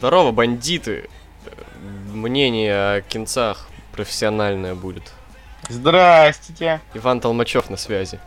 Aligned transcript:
Здорово, 0.00 0.32
бандиты! 0.32 1.10
Мнение 2.10 2.74
о 2.74 3.00
кинцах 3.02 3.68
профессиональное 3.92 4.74
будет. 4.74 5.12
Здрасте. 5.68 6.80
Иван 6.94 7.20
Толмачев 7.20 7.68
на 7.68 7.76
связи. 7.76 8.18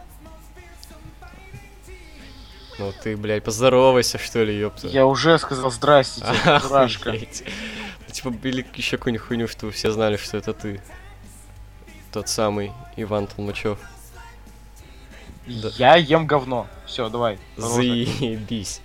Ну 2.77 2.93
ты, 3.01 3.17
блядь, 3.17 3.43
поздоровайся, 3.43 4.19
что 4.19 4.43
ли, 4.43 4.55
ёпта. 4.55 4.87
Я 4.87 5.07
уже 5.07 5.39
сказал 5.39 5.71
здрасте, 5.71 6.23
дурашка. 6.61 7.11
Ну, 7.11 7.17
Типа, 8.11 8.31
или 8.43 8.63
еще 8.75 8.97
какую-нибудь 8.97 9.25
хуйню, 9.27 9.47
чтобы 9.47 9.71
все 9.71 9.91
знали, 9.91 10.17
что 10.17 10.37
это 10.37 10.53
ты. 10.53 10.79
Тот 12.11 12.29
самый 12.29 12.71
Иван 12.97 13.25
Толмачев. 13.25 13.79
Да. 15.47 15.71
Я 15.77 15.95
ем 15.95 16.27
говно. 16.27 16.67
Все, 16.85 17.09
давай. 17.09 17.39
Заебись. 17.57 18.79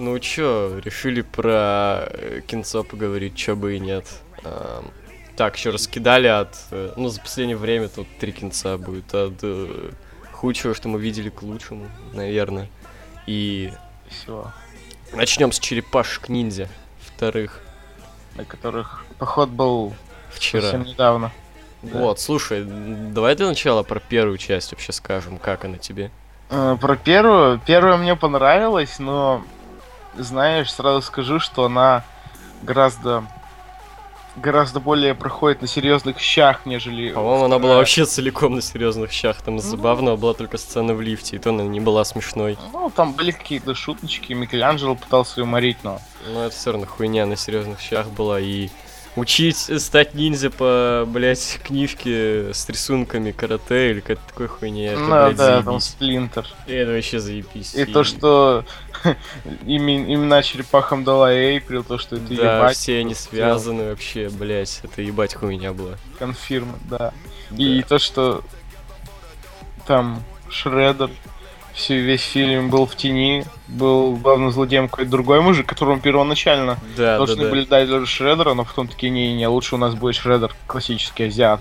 Ну 0.00 0.18
чё, 0.18 0.78
решили 0.82 1.20
про 1.20 2.06
э, 2.10 2.40
кинцо 2.46 2.82
поговорить, 2.84 3.36
чё 3.36 3.54
бы 3.54 3.76
и 3.76 3.78
нет. 3.78 4.06
Ам, 4.44 4.90
Так, 5.36 5.56
еще 5.56 5.70
раскидали 5.70 6.26
от... 6.26 6.56
э, 6.70 6.94
Ну, 6.96 7.08
за 7.08 7.20
последнее 7.20 7.56
время 7.58 7.88
тут 7.88 8.06
три 8.18 8.32
кинца 8.32 8.78
будет. 8.78 9.14
От 9.14 9.34
э, 9.42 9.90
худшего, 10.32 10.74
что 10.74 10.88
мы 10.88 10.98
видели, 10.98 11.28
к 11.28 11.42
лучшему, 11.42 11.86
наверное. 12.14 12.68
И 13.26 13.72
Все. 14.08 14.50
начнем 15.12 15.52
с 15.52 15.58
черепашек 15.58 16.30
ниндзя. 16.30 16.68
Вторых. 17.00 17.60
На 18.36 18.44
которых 18.46 19.04
поход 19.18 19.50
был 19.50 19.92
Вчера. 20.30 20.62
совсем 20.62 20.84
недавно. 20.84 21.30
Да. 21.82 21.98
Вот, 21.98 22.20
слушай, 22.20 22.64
давай 22.64 23.36
для 23.36 23.48
начала 23.48 23.82
про 23.82 24.00
первую 24.00 24.38
часть 24.38 24.72
вообще 24.72 24.92
скажем, 24.92 25.36
как 25.38 25.66
она 25.66 25.76
тебе. 25.76 26.10
Э, 26.48 26.76
Про 26.80 26.96
первую. 26.96 27.60
Первая 27.66 27.98
мне 27.98 28.16
понравилась, 28.16 28.98
но 28.98 29.44
знаешь, 30.16 30.72
сразу 30.72 31.02
скажу, 31.02 31.40
что 31.40 31.64
она 31.64 32.04
гораздо 32.62 33.24
гораздо 34.36 34.80
более 34.80 35.14
проходит 35.14 35.60
на 35.60 35.68
серьезных 35.68 36.18
щах, 36.20 36.64
нежели. 36.64 37.12
По-моему, 37.12 37.44
она 37.44 37.58
была 37.58 37.76
вообще 37.76 38.04
целиком 38.04 38.54
на 38.54 38.62
серьезных 38.62 39.12
щах. 39.12 39.40
Там 39.42 39.58
забавно 39.58 40.16
была 40.16 40.34
только 40.34 40.58
сцена 40.58 40.94
в 40.94 41.00
лифте, 41.00 41.36
и 41.36 41.38
то 41.38 41.50
она 41.50 41.64
не 41.64 41.80
была 41.80 42.04
смешной. 42.04 42.56
Ну, 42.72 42.90
там 42.90 43.12
были 43.12 43.32
какие-то 43.32 43.74
шуточки, 43.74 44.32
Микеланджело 44.32 44.94
пытался 44.94 45.40
юморить, 45.40 45.78
но... 45.82 46.00
Но 46.32 46.44
это 46.44 46.54
все 46.54 46.72
равно 46.72 46.86
хуйня 46.86 47.26
на 47.26 47.36
серьезных 47.36 47.80
щах 47.80 48.08
была. 48.08 48.40
И 48.40 48.68
учить 49.16 49.56
стать 49.82 50.14
ниндзя 50.14 50.50
по, 50.50 51.04
блять, 51.06 51.60
книжке 51.64 52.52
с 52.54 52.68
рисунками 52.68 53.32
карате 53.32 53.90
или 53.90 54.00
какой-то 54.00 54.22
такой 54.28 54.46
хуйне, 54.46 54.86
это, 54.92 55.00
ну, 55.00 55.06
блядь, 55.08 55.36
да, 55.36 55.56
там 55.56 55.64
заебись. 55.64 55.84
Сплинтер. 55.84 56.46
И 56.66 56.72
это 56.72 56.92
вообще 56.92 57.18
заебись. 57.20 57.74
И 57.74 57.84
то, 57.84 58.04
что 58.04 58.64
име- 59.64 60.14
имена 60.14 60.42
черепахам 60.42 61.04
дала 61.04 61.32
Эйприл, 61.32 61.82
то, 61.84 61.98
что 61.98 62.16
это 62.16 62.34
Да, 62.34 62.58
ебать. 62.58 62.76
все 62.76 62.98
они 63.00 63.14
связаны 63.14 63.90
вообще, 63.90 64.28
блять, 64.28 64.80
это 64.84 65.02
ебать 65.02 65.34
хуйня 65.34 65.72
была. 65.72 65.96
Конфирм, 66.18 66.78
да. 66.88 67.12
И 67.56 67.82
то, 67.82 67.98
что 67.98 68.42
там 69.86 70.22
Шреддер 70.48 71.10
все, 71.80 71.98
весь 72.00 72.22
фильм 72.22 72.70
был 72.70 72.86
в 72.86 72.94
тени, 72.96 73.44
был 73.68 74.16
главным 74.16 74.52
злодеем 74.52 74.88
какой-то 74.88 75.10
другой 75.10 75.40
мужик, 75.40 75.66
которому 75.66 76.00
первоначально 76.00 76.78
Да, 76.96 77.12
да, 77.12 77.16
должны 77.18 77.44
да. 77.44 77.50
были 77.50 77.64
дать 77.64 77.88
даже 77.88 78.06
Шреддера, 78.06 78.54
но 78.54 78.64
потом 78.64 78.86
такие, 78.88 79.10
не-не, 79.10 79.48
лучше 79.48 79.74
у 79.74 79.78
нас 79.78 79.94
будет 79.94 80.14
Шреддер, 80.14 80.54
классический 80.66 81.24
азиат. 81.24 81.60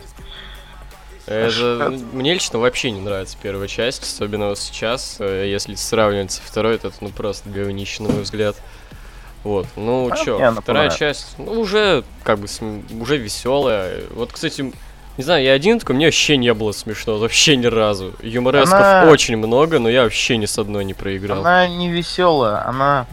Это, 1.26 1.94
мне 2.14 2.34
лично 2.34 2.58
вообще 2.60 2.90
не 2.92 3.02
нравится 3.02 3.38
первая 3.42 3.68
часть, 3.68 4.02
особенно 4.04 4.50
вот 4.50 4.58
сейчас, 4.58 5.18
э, 5.20 5.48
если 5.48 5.76
сравнивать 5.76 6.32
со 6.32 6.42
второй, 6.42 6.78
то 6.80 6.88
это 6.88 6.98
ну 7.02 7.10
просто 7.10 7.50
говнище, 7.50 8.02
на 8.02 8.10
мой 8.10 8.24
взгляд. 8.24 8.56
Вот, 9.44 9.68
ну 9.76 10.10
А 10.12 10.18
чё, 10.18 10.54
вторая 10.60 10.90
часть, 10.90 11.36
ну 11.38 11.52
уже 11.62 12.04
как 12.24 12.40
бы 12.40 12.48
см- 12.48 12.84
уже 13.00 13.18
веселая. 13.18 14.02
Вот, 14.12 14.32
кстати, 14.34 14.74
не 15.20 15.24
знаю, 15.24 15.44
я 15.44 15.52
один 15.52 15.80
такой, 15.80 15.98
мне 15.98 16.06
вообще 16.06 16.38
не 16.38 16.54
было 16.54 16.72
смешно, 16.72 17.18
вообще 17.18 17.58
ни 17.58 17.66
разу. 17.66 18.14
Юморесков 18.22 18.74
Она- 18.80 19.10
очень 19.12 19.36
много, 19.36 19.78
но 19.78 19.90
я 19.90 20.04
вообще 20.04 20.38
ни 20.38 20.46
с 20.46 20.58
одной 20.58 20.86
не 20.86 20.94
проиграл. 20.94 21.40
Она 21.42 21.68
не 21.68 21.90
веселая, 21.92 22.66
она, 22.66 23.06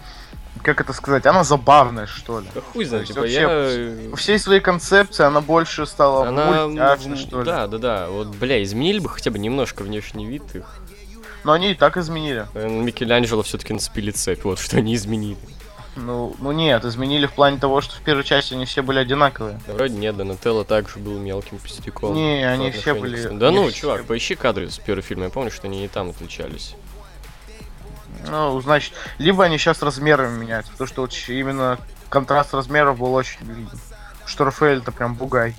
как 0.63 0.81
это 0.81 0.93
сказать, 0.93 1.27
она 1.27 1.43
забавная, 1.43 2.07
что 2.07 2.39
ли. 2.39 2.47
Да 2.55 2.61
хуй 2.61 2.85
знает, 2.85 3.09
типа 3.09 3.25
я... 3.25 3.49
вообще 3.49 4.09
Во 4.11 4.17
всей 4.17 4.39
своей 4.39 4.61
концепции 4.61 5.25
она 5.25 5.41
больше 5.41 5.85
стала 5.85 6.29
Она, 6.29 6.69
мультяшной, 6.69 7.17
что 7.17 7.41
ли. 7.41 7.45
да, 7.45 7.67
да, 7.67 7.79
да, 7.79 8.07
вот, 8.09 8.29
бля, 8.29 8.63
изменили 8.63 9.01
бы 9.01 9.09
хотя 9.09 9.33
бы 9.33 9.41
немножко 9.41 9.83
внешний 9.83 10.27
вид 10.27 10.45
их. 10.55 10.77
Но 11.43 11.51
они 11.51 11.73
и 11.73 11.75
так 11.75 11.97
изменили. 11.97 12.47
Микеланджело 12.55 13.43
все-таки 13.43 13.73
нацепили 13.73 14.13
цепь, 14.13 14.45
вот 14.45 14.61
что 14.61 14.77
они 14.77 14.95
изменили. 14.95 15.39
Ну, 15.97 16.37
ну 16.39 16.53
нет, 16.53 16.85
изменили 16.85 17.27
в 17.27 17.33
плане 17.33 17.59
того, 17.59 17.81
что 17.81 17.97
в 17.97 18.01
первой 18.01 18.23
части 18.23 18.53
они 18.53 18.67
все 18.67 18.83
были 18.83 18.99
одинаковые. 18.99 19.59
Да 19.67 19.73
вроде 19.73 19.97
нет, 19.97 20.17
Донателло 20.17 20.65
также 20.65 20.99
был 20.99 21.19
мелким 21.19 21.59
пустяком. 21.59 22.15
Не, 22.15 22.45
они 22.45 22.71
все 22.71 22.95
были-. 22.95 23.29
Да 23.29 23.49
они 23.49 23.57
ну, 23.57 23.69
все- 23.69 23.81
чувак, 23.81 24.05
поищи 24.05 24.35
кадры 24.35 24.71
с 24.71 24.79
первого 24.79 25.03
фильма, 25.03 25.25
я 25.25 25.31
помню, 25.31 25.51
что 25.51 25.67
они 25.67 25.85
и 25.85 25.89
там 25.89 26.11
отличались. 26.11 26.75
Ну, 28.29 28.61
значит, 28.61 28.93
либо 29.19 29.45
они 29.45 29.57
сейчас 29.57 29.83
размерами 29.83 30.39
меняются, 30.39 30.73
потому 30.73 30.89
что 30.89 31.03
вот 31.03 31.15
именно 31.29 31.79
контраст 32.09 32.53
размеров 32.53 32.99
был 32.99 33.15
очень 33.15 33.41
виден. 33.41 33.79
Что 34.27 34.45
Рафаэль 34.45 34.79
это 34.79 34.93
прям 34.93 35.15
бугай. 35.15 35.55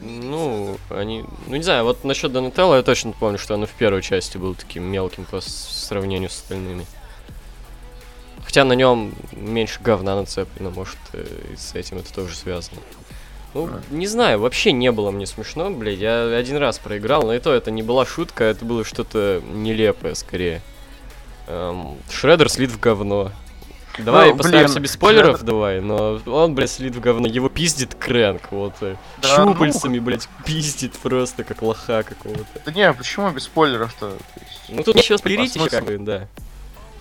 Ну, 0.00 0.78
они... 0.90 1.24
Ну, 1.46 1.56
не 1.56 1.62
знаю, 1.62 1.84
вот 1.84 2.04
насчет 2.04 2.32
Донателло 2.32 2.76
я 2.76 2.82
точно 2.82 3.12
помню, 3.12 3.38
что 3.38 3.54
оно 3.54 3.66
в 3.66 3.70
первой 3.70 4.00
части 4.00 4.38
был 4.38 4.54
таким 4.54 4.84
мелким 4.84 5.24
по 5.24 5.40
сравнению 5.40 6.30
с 6.30 6.34
остальными. 6.34 6.86
Хотя 8.48 8.64
на 8.64 8.72
нем 8.72 9.12
меньше 9.32 9.78
говна 9.82 10.16
нацеплено, 10.16 10.70
может, 10.70 10.96
э, 11.12 11.22
и 11.52 11.56
с 11.56 11.74
этим 11.74 11.98
это 11.98 12.10
тоже 12.14 12.34
связано. 12.34 12.80
Ну, 13.52 13.68
не 13.90 14.06
знаю, 14.06 14.40
вообще 14.40 14.72
не 14.72 14.90
было 14.90 15.10
мне 15.10 15.26
смешно, 15.26 15.68
блядь. 15.68 15.98
Я 15.98 16.34
один 16.34 16.56
раз 16.56 16.78
проиграл, 16.78 17.24
но 17.24 17.34
и 17.34 17.40
то 17.40 17.52
это 17.52 17.70
не 17.70 17.82
была 17.82 18.06
шутка, 18.06 18.44
это 18.44 18.64
было 18.64 18.84
что-то 18.84 19.42
нелепое 19.52 20.14
скорее. 20.14 20.62
Эм, 21.46 21.98
Шреддер 22.10 22.48
слит 22.48 22.70
в 22.70 22.80
говно. 22.80 23.32
Давай 23.98 24.30
Ну, 24.30 24.38
постараемся 24.38 24.74
блин, 24.76 24.82
без 24.84 24.92
спойлеров, 24.92 25.40
Шреддер- 25.42 25.44
давай, 25.44 25.80
но 25.82 26.18
он, 26.24 26.54
блядь, 26.54 26.70
слит 26.70 26.96
в 26.96 27.00
говно. 27.00 27.26
Его 27.28 27.50
пиздит 27.50 27.96
Крэнк, 27.96 28.50
вот. 28.50 28.76
э, 28.80 28.96
Да, 29.20 29.44
ну. 29.44 29.52
щупальцами, 29.52 29.98
блядь, 29.98 30.26
пиздит 30.46 30.94
просто, 30.94 31.44
как 31.44 31.60
лоха 31.60 32.02
какого-то. 32.02 32.46
Да 32.64 32.72
не, 32.72 32.90
почему 32.94 33.30
без 33.30 33.42
спойлеров-то? 33.44 34.16
Ну 34.70 34.82
тут 34.84 34.96
еще 34.96 35.18
спойлерите, 35.18 35.68
как 35.68 35.84
бы, 35.84 35.98
да. 35.98 36.28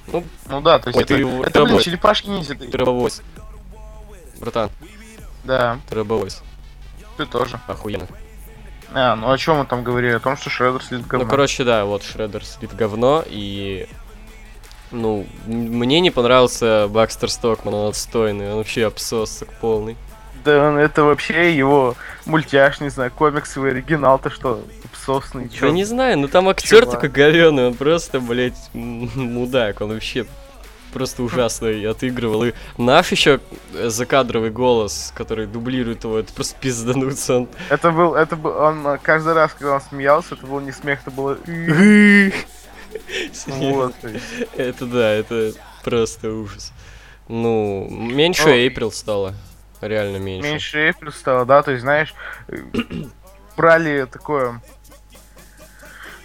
Ну, 0.08 0.24
Ну 0.50 0.62
да, 0.62 0.80
то 0.80 0.88
есть 0.90 0.98
Ой, 0.98 1.04
это, 1.04 1.14
ты 1.16 1.20
его- 1.20 1.44
это, 1.44 1.64
блин, 1.66 1.80
черепашки 1.80 2.28
ниндзя. 2.30 2.56
Трэбовойс. 2.56 3.22
Братан, 4.40 4.70
Да, 5.44 5.80
Трэбовойс. 5.90 6.42
ты 7.18 7.26
тоже. 7.26 7.60
Охуенно. 7.68 8.08
А, 8.94 9.16
ну 9.16 9.32
о 9.32 9.38
чем 9.38 9.58
мы 9.58 9.66
там 9.66 9.84
говорили? 9.84 10.14
О 10.14 10.20
том, 10.20 10.38
что 10.38 10.50
Шреддер 10.50 10.82
слит 10.84 11.06
говно. 11.06 11.26
Ну, 11.26 11.30
короче, 11.30 11.64
да, 11.66 11.84
вот 11.86 12.04
Шреддер 12.04 12.46
слит 12.46 12.74
говно, 12.76 13.24
и... 13.26 13.88
Ну, 14.92 15.28
мне 15.46 16.00
не 16.00 16.12
понравился 16.12 16.88
Бакстер 16.88 17.30
Стокман, 17.30 17.74
он 17.74 17.90
отстойный, 17.90 18.52
он 18.52 18.58
вообще 18.58 18.86
обсосок 18.86 19.50
полный. 19.60 19.98
Он- 20.52 20.78
это 20.78 21.04
вообще 21.04 21.56
его 21.56 21.96
мультяш, 22.26 22.80
не 22.80 22.90
знаю, 22.90 23.12
комиксовый 23.12 23.72
оригинал-то 23.72 24.30
что, 24.30 24.64
собственный, 25.06 25.46
Я 25.46 25.60
чё? 25.60 25.70
не 25.70 25.86
знаю, 25.86 26.18
ну 26.20 26.28
там 26.28 26.50
актер 26.50 26.86
такой 26.86 27.10
говёный, 27.10 27.68
он 27.68 27.74
просто, 27.74 28.20
блядь, 28.20 28.70
мудак, 28.74 29.82
он 29.82 29.94
вообще 29.94 30.26
просто 30.94 31.24
ужасно 31.24 31.68
и 31.68 31.86
отыгрывал. 31.86 32.46
И 32.46 32.54
наш 32.78 33.12
еще 33.12 33.40
закадровый 33.74 34.50
голос, 34.50 35.14
который 35.16 35.46
дублирует 35.46 36.04
его, 36.04 36.18
это 36.18 36.34
просто 36.34 36.56
пиздануться. 36.60 37.38
Он... 37.38 37.50
Это 37.70 37.92
был, 37.92 38.16
это 38.16 38.36
был, 38.36 38.52
он 38.58 38.86
э, 38.88 38.98
каждый 39.02 39.34
раз, 39.34 39.54
когда 39.54 39.76
он 39.76 39.82
смеялся, 39.82 40.36
это 40.36 40.48
был 40.48 40.60
не 40.60 40.72
смех, 40.72 41.00
это 41.02 41.12
было... 41.12 41.38
Вот. 43.48 43.94
Это 44.56 44.86
да, 44.86 45.12
это 45.12 45.54
просто 45.84 46.32
ужас. 46.32 46.72
Ну, 47.28 47.88
меньше 47.90 48.44
Ну, 48.46 48.50
Эйприл 48.52 48.92
стало. 48.92 49.36
Реально 49.82 50.18
меньше. 50.18 50.50
Меньше 50.50 50.78
Эйприл 50.88 51.12
стало, 51.12 51.46
да, 51.46 51.62
то 51.64 51.72
есть, 51.72 51.84
знаешь, 51.84 52.14
э, 52.48 52.58
брали 53.56 54.06
такое 54.12 54.62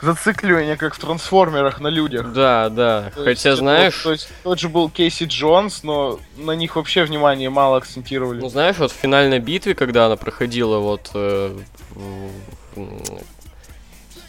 зацикливание, 0.01 0.77
как 0.77 0.95
в 0.95 0.99
трансформерах 0.99 1.79
на 1.81 1.87
людях. 1.89 2.33
Да, 2.33 2.69
да. 2.71 3.13
То 3.15 3.25
Хотя, 3.25 3.51
есть, 3.51 3.59
знаешь, 3.61 3.97
вот, 3.99 4.03
то 4.05 4.13
есть 4.13 4.29
тот 4.43 4.59
же 4.59 4.69
был 4.69 4.91
Кейси 4.91 5.25
Джонс, 5.25 5.85
но 5.85 6.19
на 6.37 6.53
них 6.53 6.75
вообще 6.77 7.05
внимание 7.05 7.51
мало 7.51 7.77
акцентировали. 7.77 8.41
ну 8.41 8.49
знаешь, 8.49 8.79
вот 8.79 8.91
в 8.91 8.95
финальной 8.97 9.39
битве, 9.39 9.75
когда 9.75 10.07
она 10.07 10.17
проходила 10.17 10.79
вот 10.79 11.11
э, 11.15 11.57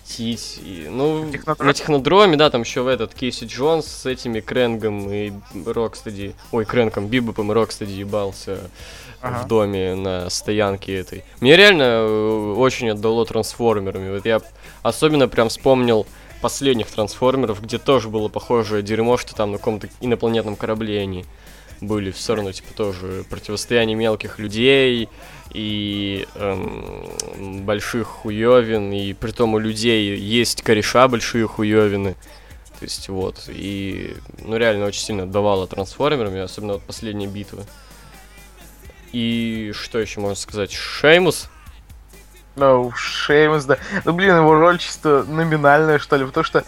Тить, 0.05 0.59
и- 0.61 0.87
ну, 0.91 1.27
Технодроме? 1.31 1.67
на 1.67 1.73
технодроме, 1.73 2.37
да, 2.37 2.49
там 2.51 2.61
еще 2.61 2.81
в 2.81 2.87
этот 2.87 3.15
Кейси 3.15 3.45
Джонс 3.45 3.87
с 3.87 4.05
этими 4.05 4.41
Крэнгом 4.41 5.11
и 5.11 5.31
Рокстеди, 5.65 6.35
ой, 6.51 6.65
Крэнгом, 6.65 7.07
Бибопом 7.07 7.51
и 7.51 7.55
Рокстеди 7.55 7.93
ебался 7.93 8.59
Ага. 9.23 9.43
в 9.43 9.47
доме 9.47 9.95
на 9.95 10.29
стоянке 10.29 10.97
этой. 10.99 11.23
Мне 11.39 11.55
реально 11.55 11.83
э, 11.83 12.53
очень 12.57 12.89
отдало 12.89 13.25
трансформерами. 13.25 14.11
Вот 14.15 14.25
я 14.25 14.41
особенно 14.81 15.27
прям 15.29 15.47
вспомнил 15.47 16.05
последних 16.41 16.87
трансформеров, 16.87 17.61
где 17.61 17.77
тоже 17.77 18.09
было 18.09 18.27
похожее 18.27 18.83
дерьмо, 18.83 19.17
что 19.17 19.33
там 19.33 19.53
на 19.53 19.57
каком-то 19.59 19.87
инопланетном 20.01 20.57
корабле 20.57 20.99
они. 20.99 21.25
были 21.79 22.11
все 22.11 22.35
равно, 22.35 22.51
типа, 22.51 22.73
тоже 22.75 23.23
противостояние 23.29 23.95
мелких 23.95 24.39
людей 24.39 25.07
и 25.53 26.27
эм, 26.35 27.63
больших 27.65 28.07
хуёвин, 28.07 28.91
и 28.91 29.13
при 29.13 29.31
том 29.31 29.53
у 29.53 29.59
людей 29.59 30.17
есть 30.17 30.61
кореша 30.63 31.07
большие 31.07 31.47
хуёвины. 31.47 32.15
То 32.79 32.85
есть 32.85 33.07
вот, 33.07 33.45
и, 33.47 34.15
ну, 34.39 34.57
реально 34.57 34.85
очень 34.85 35.01
сильно 35.01 35.23
отдавало 35.23 35.67
трансформерами, 35.67 36.41
особенно 36.41 36.73
вот 36.73 36.83
последние 36.83 37.29
битвы. 37.29 37.63
И 39.13 39.71
что 39.79 39.99
еще 39.99 40.19
можно 40.19 40.35
сказать? 40.35 40.73
Шеймус? 40.73 41.49
Ну, 42.55 42.91
Шеймус, 42.95 43.65
да. 43.65 43.77
Ну, 44.05 44.13
блин, 44.13 44.35
его 44.37 44.53
роль 44.55 44.79
чисто 44.79 45.23
номинальная, 45.23 45.99
что 45.99 46.17
ли, 46.17 46.25
потому 46.25 46.43
что 46.43 46.63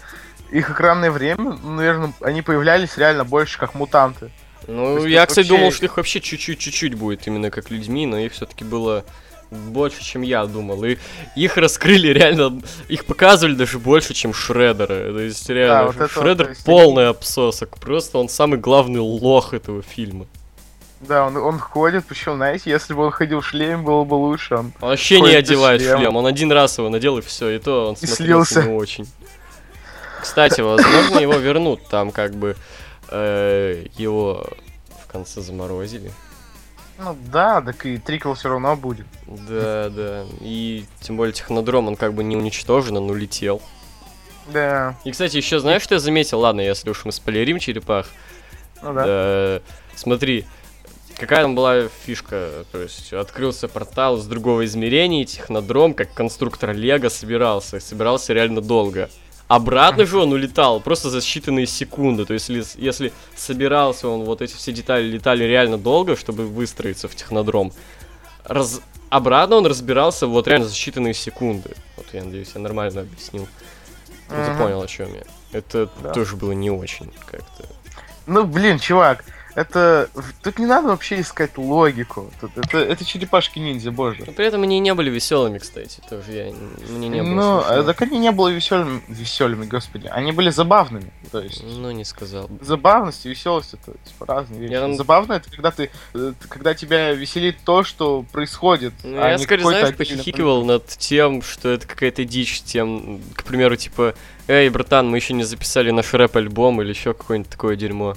их 0.50 0.70
экранное 0.70 1.10
время, 1.10 1.58
ну, 1.62 1.72
наверное, 1.72 2.12
они 2.20 2.42
появлялись 2.42 2.96
реально 2.96 3.24
больше 3.24 3.58
как 3.58 3.74
мутанты. 3.74 4.30
Ну, 4.68 5.04
я, 5.06 5.26
кстати, 5.26 5.48
вообще... 5.48 5.58
думал, 5.58 5.72
что 5.72 5.84
их 5.84 5.96
вообще 5.96 6.20
чуть-чуть-чуть 6.20 6.94
будет 6.94 7.26
именно 7.26 7.50
как 7.50 7.70
людьми, 7.70 8.06
но 8.06 8.18
их 8.18 8.32
все-таки 8.32 8.64
было 8.64 9.04
больше, 9.50 10.02
чем 10.02 10.22
я 10.22 10.44
думал. 10.46 10.84
И 10.84 10.98
их 11.36 11.56
раскрыли 11.56 12.08
реально, 12.08 12.60
их 12.88 13.04
показывали 13.04 13.54
даже 13.54 13.78
больше, 13.78 14.14
чем 14.14 14.34
Шредера. 14.34 15.12
То 15.12 15.20
есть 15.20 15.48
реально, 15.48 15.92
да, 15.92 16.00
вот 16.00 16.10
Шредер 16.10 16.50
это, 16.50 16.64
полный 16.64 17.04
они... 17.04 17.10
обсосок. 17.10 17.78
Просто 17.78 18.18
он 18.18 18.28
самый 18.28 18.58
главный 18.58 19.00
лох 19.00 19.54
этого 19.54 19.82
фильма. 19.82 20.26
Да, 21.08 21.26
он, 21.26 21.36
он 21.36 21.58
ходит, 21.58 22.04
причем, 22.06 22.36
знаете, 22.36 22.70
если 22.70 22.94
бы 22.94 23.04
он 23.04 23.10
ходил 23.10 23.40
в 23.40 23.46
шлеме, 23.46 23.78
было 23.78 24.04
бы 24.04 24.14
лучше. 24.14 24.54
Он, 24.56 24.72
он 24.80 24.90
вообще 24.90 25.20
не 25.20 25.34
одевает 25.34 25.80
шлем. 25.80 25.98
шлем. 25.98 26.16
Он 26.16 26.26
один 26.26 26.50
раз 26.52 26.78
его 26.78 26.88
надел 26.88 27.18
и 27.18 27.20
все, 27.20 27.50
и 27.50 27.58
то 27.58 27.90
он 27.90 27.96
и 28.00 28.06
слился. 28.06 28.62
не 28.62 28.72
очень. 28.72 29.06
Кстати, 30.20 30.60
возможно, 30.60 31.18
его 31.18 31.34
вернут. 31.34 31.86
Там 31.88 32.10
как 32.10 32.34
бы 32.34 32.56
э, 33.10 33.86
его 33.96 34.46
в 35.04 35.06
конце 35.06 35.40
заморозили. 35.40 36.10
Ну 36.98 37.16
да, 37.30 37.60
так 37.60 37.84
и 37.86 37.98
трикл 37.98 38.32
все 38.32 38.48
равно 38.48 38.74
будет. 38.74 39.06
Да, 39.26 39.90
да. 39.90 40.24
И 40.40 40.84
тем 41.00 41.16
более 41.16 41.32
технодром, 41.32 41.88
он 41.88 41.96
как 41.96 42.14
бы 42.14 42.24
не 42.24 42.36
уничтожен, 42.36 42.96
он 42.96 43.10
улетел. 43.10 43.60
Да. 44.48 44.96
И, 45.04 45.10
кстати, 45.10 45.36
еще 45.36 45.58
знаешь, 45.58 45.82
что 45.82 45.94
я 45.94 46.00
заметил? 46.00 46.40
Ладно, 46.40 46.60
если 46.60 46.90
уж 46.90 47.04
мы 47.04 47.12
спойлерим 47.12 47.58
черепах. 47.58 48.08
Ну 48.82 48.94
да. 48.94 49.04
да 49.04 49.62
смотри, 49.94 50.44
Какая 51.18 51.42
там 51.42 51.54
была 51.54 51.88
фишка? 52.04 52.64
То 52.72 52.82
есть 52.82 53.12
открылся 53.12 53.68
портал 53.68 54.18
с 54.18 54.26
другого 54.26 54.64
измерения, 54.66 55.24
технодром, 55.24 55.94
как 55.94 56.12
конструктор 56.12 56.72
Лего 56.74 57.08
собирался. 57.08 57.80
Собирался 57.80 58.34
реально 58.34 58.60
долго. 58.60 59.08
Обратно 59.48 60.04
же 60.04 60.18
он 60.18 60.32
улетал 60.32 60.80
просто 60.80 61.08
за 61.08 61.18
считанные 61.18 61.66
секунды. 61.66 62.24
То 62.26 62.34
есть, 62.34 62.48
если, 62.48 62.80
если 62.80 63.12
собирался 63.34 64.08
он, 64.08 64.24
вот 64.24 64.42
эти 64.42 64.54
все 64.54 64.72
детали 64.72 65.04
летали 65.04 65.44
реально 65.44 65.78
долго, 65.78 66.16
чтобы 66.16 66.46
выстроиться 66.46 67.08
в 67.08 67.14
технодром. 67.14 67.72
Раз... 68.44 68.80
Обратно 69.08 69.56
он 69.56 69.66
разбирался 69.66 70.26
вот 70.26 70.48
реально 70.48 70.66
за 70.66 70.74
считанные 70.74 71.12
секунды. 71.12 71.76
Вот 71.96 72.06
я 72.12 72.24
надеюсь, 72.24 72.50
я 72.54 72.60
нормально 72.60 73.02
объяснил. 73.02 73.48
Uh-huh. 74.28 74.52
Ты 74.52 74.58
понял, 74.58 74.82
о 74.82 74.86
чем 74.88 75.14
я. 75.14 75.22
Это 75.52 75.88
да. 76.02 76.12
тоже 76.12 76.34
было 76.34 76.52
не 76.52 76.70
очень 76.70 77.10
как-то. 77.24 77.64
Ну, 78.26 78.44
блин, 78.44 78.80
чувак, 78.80 79.24
это... 79.56 80.10
Тут 80.42 80.58
не 80.58 80.66
надо 80.66 80.88
вообще 80.88 81.18
искать 81.20 81.56
логику. 81.56 82.30
Тут, 82.40 82.50
это, 82.58 82.78
это 82.78 83.04
черепашки-ниндзя, 83.06 83.90
боже. 83.90 84.24
Но 84.26 84.32
при 84.32 84.44
этом 84.44 84.62
они 84.62 84.78
не 84.80 84.92
были 84.92 85.08
веселыми, 85.08 85.56
кстати, 85.56 86.02
тоже 86.10 86.32
я... 86.32 86.52
Мне 86.90 87.08
не 87.08 87.22
было 87.22 87.30
Ну, 87.30 87.62
смешно. 87.62 87.82
так 87.84 88.02
они 88.02 88.18
не 88.18 88.30
были 88.32 88.54
веселыми, 88.54 89.02
веселыми, 89.08 89.64
господи. 89.64 90.08
Они 90.08 90.32
были 90.32 90.50
забавными, 90.50 91.10
то 91.32 91.40
есть... 91.40 91.64
Ну, 91.64 91.90
не 91.90 92.04
сказал. 92.04 92.50
Забавность 92.60 93.24
и 93.24 93.30
веселость 93.30 93.72
это 93.72 93.92
типа 94.04 94.26
разные 94.26 94.60
вещи. 94.60 94.72
Я... 94.72 94.94
Забавно 94.94 95.32
это 95.32 95.50
когда 95.50 95.70
ты... 95.70 95.90
Э, 96.12 96.34
когда 96.50 96.74
тебя 96.74 97.12
веселит 97.12 97.56
то, 97.64 97.82
что 97.82 98.26
происходит. 98.30 98.92
Ну, 99.04 99.22
а 99.22 99.30
я 99.30 99.38
скорее, 99.38 99.62
знаешь, 99.62 99.96
похихикивал 99.96 100.66
над 100.66 100.86
тем, 100.86 101.40
что 101.40 101.70
это 101.70 101.86
какая-то 101.86 102.26
дичь, 102.26 102.60
тем, 102.60 103.22
к 103.34 103.42
примеру, 103.44 103.76
типа... 103.76 104.14
Эй, 104.48 104.68
братан, 104.68 105.08
мы 105.08 105.16
еще 105.16 105.32
не 105.32 105.44
записали 105.44 105.90
наш 105.90 106.12
рэп-альбом 106.12 106.80
или 106.82 106.90
еще 106.90 107.14
какое-нибудь 107.14 107.50
такое 107.50 107.74
дерьмо. 107.74 108.16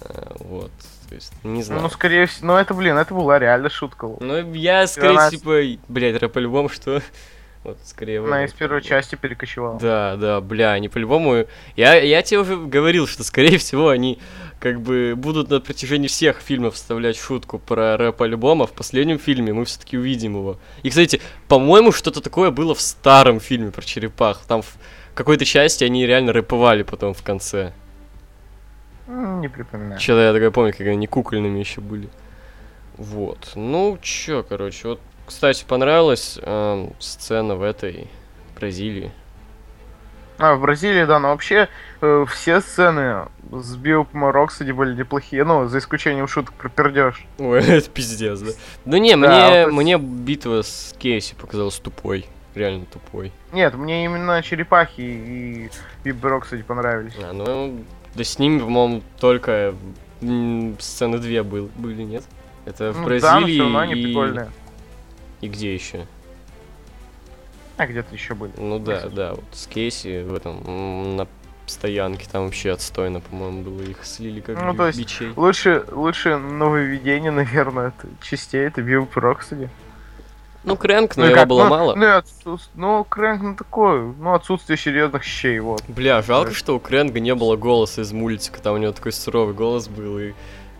Э, 0.00 0.32
вот. 0.40 0.70
То 1.08 1.14
есть, 1.14 1.32
не 1.42 1.62
знаю. 1.62 1.82
Ну, 1.82 1.88
скорее 1.88 2.26
всего, 2.26 2.48
ну 2.48 2.56
это, 2.56 2.74
блин, 2.74 2.96
это 2.96 3.14
была 3.14 3.38
реально 3.38 3.70
шутка. 3.70 4.08
Ну, 4.20 4.52
я, 4.54 4.86
скорее, 4.86 5.10
она... 5.10 5.30
типа, 5.30 5.62
блядь, 5.88 6.20
рэп-альбом, 6.20 6.68
что... 6.72 7.02
Вот, 7.64 7.78
скорее... 7.84 8.20
Она 8.20 8.44
из 8.44 8.52
первой 8.52 8.82
части 8.82 9.16
перекочевала. 9.16 9.78
Да, 9.80 10.16
да, 10.16 10.40
бля, 10.40 10.72
они 10.72 10.88
по-любому... 10.88 11.46
Я, 11.76 11.94
я 11.94 12.22
тебе 12.22 12.40
уже 12.40 12.56
говорил, 12.56 13.06
что, 13.06 13.24
скорее 13.24 13.58
всего, 13.58 13.88
они 13.88 14.18
как 14.60 14.80
бы 14.80 15.14
будут 15.16 15.50
на 15.50 15.60
протяжении 15.60 16.08
всех 16.08 16.40
фильмов 16.40 16.74
вставлять 16.74 17.16
шутку 17.16 17.58
про 17.58 17.96
рэп-альбом, 17.96 18.62
а 18.62 18.66
в 18.66 18.72
последнем 18.72 19.18
фильме 19.18 19.52
мы 19.52 19.64
все-таки 19.64 19.96
увидим 19.96 20.36
его. 20.36 20.58
И, 20.82 20.90
кстати, 20.90 21.20
по-моему, 21.48 21.90
что-то 21.92 22.20
такое 22.20 22.50
было 22.50 22.74
в 22.74 22.80
старом 22.80 23.40
фильме 23.40 23.70
про 23.70 23.82
черепах. 23.82 24.42
Там 24.46 24.62
в 24.62 24.76
какой-то 25.14 25.44
части 25.44 25.84
они 25.84 26.06
реально 26.06 26.32
рэповали 26.32 26.82
потом 26.82 27.14
в 27.14 27.22
конце. 27.22 27.72
Не 29.08 29.48
припоминаю. 29.48 29.98
Что-то 29.98 30.20
я 30.20 30.32
такой 30.32 30.50
помню, 30.50 30.72
как 30.72 30.86
они 30.86 31.06
кукольными 31.06 31.58
еще 31.58 31.80
были. 31.80 32.08
Вот. 32.96 33.52
Ну, 33.54 33.98
чё, 34.02 34.44
короче, 34.46 34.88
вот, 34.88 35.00
кстати, 35.26 35.64
понравилась 35.66 36.38
э, 36.42 36.88
сцена 36.98 37.56
в 37.56 37.62
этой 37.62 38.08
Бразилии. 38.58 39.10
А, 40.38 40.54
в 40.54 40.60
Бразилии, 40.60 41.04
да, 41.04 41.18
но 41.18 41.30
вообще 41.30 41.68
э, 42.00 42.24
все 42.28 42.60
сцены 42.60 43.26
с 43.50 43.74
Биопом 43.74 44.26
Роксади 44.30 44.70
были 44.70 44.94
неплохие, 44.94 45.44
ну, 45.44 45.66
за 45.66 45.78
исключением 45.78 46.28
шуток 46.28 46.54
про 46.54 46.68
пердеж. 46.68 47.24
Ой, 47.38 47.60
это 47.66 47.90
пиздец, 47.90 48.38
да. 48.40 48.52
Да 48.84 48.98
не, 48.98 49.16
мне, 49.16 49.66
мне 49.66 49.98
битва 49.98 50.62
с 50.62 50.94
Кейси 50.98 51.34
показалась 51.34 51.78
тупой. 51.78 52.26
Реально 52.54 52.86
тупой. 52.86 53.32
Нет, 53.52 53.74
мне 53.74 54.04
именно 54.04 54.42
черепахи 54.42 55.00
и 55.00 55.70
Бип 56.04 56.24
Роксади 56.24 56.62
понравились. 56.62 57.14
А, 57.22 57.32
ну, 57.32 57.84
да 58.18 58.24
с 58.24 58.38
ними, 58.40 58.58
по-моему, 58.58 59.02
только 59.20 59.74
сцены 60.80 61.18
две 61.18 61.44
был, 61.44 61.70
были, 61.76 62.02
нет? 62.02 62.24
Это 62.64 62.92
в 62.92 62.98
ну, 62.98 63.04
Бразилии 63.04 63.58
да, 63.58 63.64
но 63.64 63.78
они 63.78 63.94
и... 63.94 64.04
прикольные. 64.04 64.50
И 65.40 65.48
где 65.48 65.72
еще? 65.72 66.06
А 67.76 67.86
где-то 67.86 68.12
еще 68.12 68.34
были. 68.34 68.50
Ну 68.56 68.80
да, 68.80 69.08
да, 69.08 69.34
вот 69.34 69.44
с 69.52 69.68
Кейси 69.68 70.22
в 70.24 70.34
этом 70.34 71.16
на 71.16 71.28
стоянке 71.66 72.26
там 72.30 72.46
вообще 72.46 72.72
отстойно, 72.72 73.20
по-моему, 73.20 73.62
было. 73.62 73.82
Их 73.82 74.04
слили 74.04 74.40
как 74.40 74.60
ну, 74.60 74.74
то 74.74 74.88
есть 74.88 74.98
бичей. 74.98 75.32
Лучше, 75.36 75.84
лучше 75.92 76.38
нововведение, 76.38 77.30
наверное, 77.30 77.92
частей, 78.20 78.66
это 78.66 78.82
Билл 78.82 79.08
Рокстеди. 79.14 79.70
Ну, 80.68 80.76
Крэнк, 80.76 81.16
но 81.16 81.22
ну, 81.22 81.28
его 81.30 81.38
как? 81.38 81.48
было 81.48 81.64
ну, 81.64 81.70
мало. 81.70 81.94
Ну, 81.94 82.16
отсутств... 82.16 82.70
ну, 82.74 83.04
Крэнк, 83.04 83.42
ну, 83.42 83.56
такой, 83.56 84.14
ну, 84.18 84.34
отсутствие 84.34 84.76
серьезных 84.76 85.24
щей, 85.24 85.58
вот. 85.60 85.82
Бля, 85.88 86.22
жалко, 86.22 86.52
что 86.52 86.76
у 86.76 86.80
Крэнга 86.80 87.20
не 87.20 87.34
было 87.34 87.56
голоса 87.56 88.02
из 88.02 88.12
мультика, 88.12 88.60
там 88.60 88.74
у 88.74 88.78
него 88.78 88.92
такой 88.92 89.12
суровый 89.12 89.54
голос 89.54 89.88
был, 89.88 90.18
и... 90.18 90.32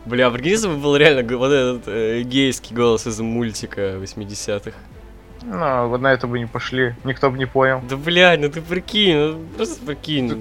Бля, 0.05 0.31
в 0.31 0.35
был 0.35 0.97
реально 0.97 1.37
вот 1.37 1.53
этот 1.53 1.83
э, 1.87 2.23
гейский 2.23 2.75
голос 2.75 3.07
из 3.07 3.21
мультика 3.21 3.97
80-х. 3.97 4.73
Ну, 5.43 5.89
вот 5.89 6.01
на 6.01 6.13
это 6.13 6.27
бы 6.27 6.39
не 6.39 6.47
пошли, 6.47 6.95
никто 7.05 7.31
бы 7.31 7.39
не 7.39 7.47
понял. 7.47 7.83
Да, 7.89 7.97
бля, 7.97 8.37
ну 8.39 8.49
ты 8.49 8.61
прикинь, 8.61 9.17
ну, 9.17 9.47
просто 9.57 9.85
прикинь. 9.85 10.31
Ты, 10.31 10.37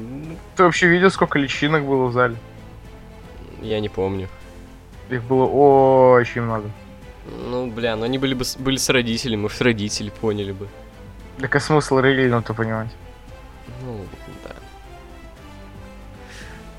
ты 0.56 0.63
вообще 0.63 0.88
видел, 0.88 1.12
сколько 1.12 1.38
личинок 1.38 1.86
было 1.86 2.06
в 2.08 2.13
зале? 2.13 2.36
Я 3.62 3.80
не 3.80 3.89
помню. 3.89 4.27
Их 5.10 5.24
было 5.24 5.46
очень 5.46 6.42
много. 6.42 6.70
Ну, 7.29 7.67
бля, 7.67 7.96
ну 7.96 8.03
они 8.03 8.17
были 8.17 8.34
бы 8.34 8.46
с, 8.46 8.55
были 8.55 8.77
с 8.77 8.89
родителями, 8.89 9.41
может, 9.41 9.62
родители 9.62 10.10
поняли 10.10 10.53
бы. 10.53 10.67
Так 11.39 11.55
а 11.55 11.60
смысл 11.60 12.00
релиза-то 12.00 12.53
понимать? 12.53 12.89
Ну, 13.84 14.05
да. 14.43 14.55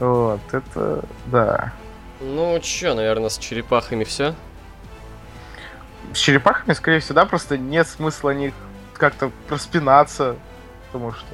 Вот, 0.00 0.40
это, 0.52 1.04
да. 1.26 1.72
Ну, 2.20 2.58
чё, 2.60 2.94
наверное, 2.94 3.28
с 3.28 3.38
черепахами 3.38 4.04
все? 4.04 4.34
С 6.12 6.18
черепахами, 6.18 6.74
скорее 6.74 7.00
всего, 7.00 7.16
да, 7.16 7.26
просто 7.26 7.58
нет 7.58 7.86
смысла 7.86 8.30
них 8.30 8.54
как-то 8.94 9.30
проспинаться, 9.48 10.36
потому 10.86 11.12
что... 11.12 11.26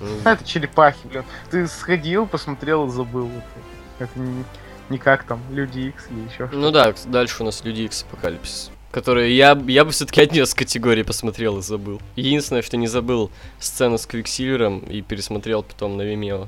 Mm. 0.00 0.22
Это 0.24 0.44
черепахи, 0.44 1.06
блин. 1.06 1.24
Ты 1.50 1.66
сходил, 1.68 2.26
посмотрел 2.26 2.86
и 2.86 2.90
забыл. 2.90 3.28
Это, 3.28 4.04
это 4.10 4.18
не 4.18 4.44
не 4.92 4.98
как 4.98 5.24
там 5.24 5.40
Люди 5.50 5.80
X 5.88 6.06
или 6.10 6.20
еще 6.20 6.46
что-то. 6.46 6.56
Ну 6.56 6.70
да, 6.70 6.94
дальше 7.06 7.42
у 7.42 7.46
нас 7.46 7.64
Люди 7.64 7.82
X 7.82 8.04
Апокалипсис. 8.08 8.70
Которые 8.92 9.34
я, 9.34 9.58
я 9.66 9.84
бы 9.86 9.90
все-таки 9.90 10.20
отнес 10.20 10.52
категории 10.54 11.02
посмотрел 11.02 11.58
и 11.58 11.62
забыл. 11.62 12.00
Единственное, 12.14 12.62
что 12.62 12.76
не 12.76 12.86
забыл 12.86 13.30
сцену 13.58 13.96
с 13.96 14.06
Квиксильвером 14.06 14.80
и 14.80 15.00
пересмотрел 15.00 15.62
потом 15.62 15.96
на 15.96 16.02
Vimeo. 16.02 16.46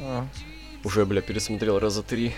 А. 0.00 0.26
Уже, 0.82 1.06
бля, 1.06 1.20
пересмотрел 1.20 1.78
раза 1.78 2.02
три. 2.02 2.34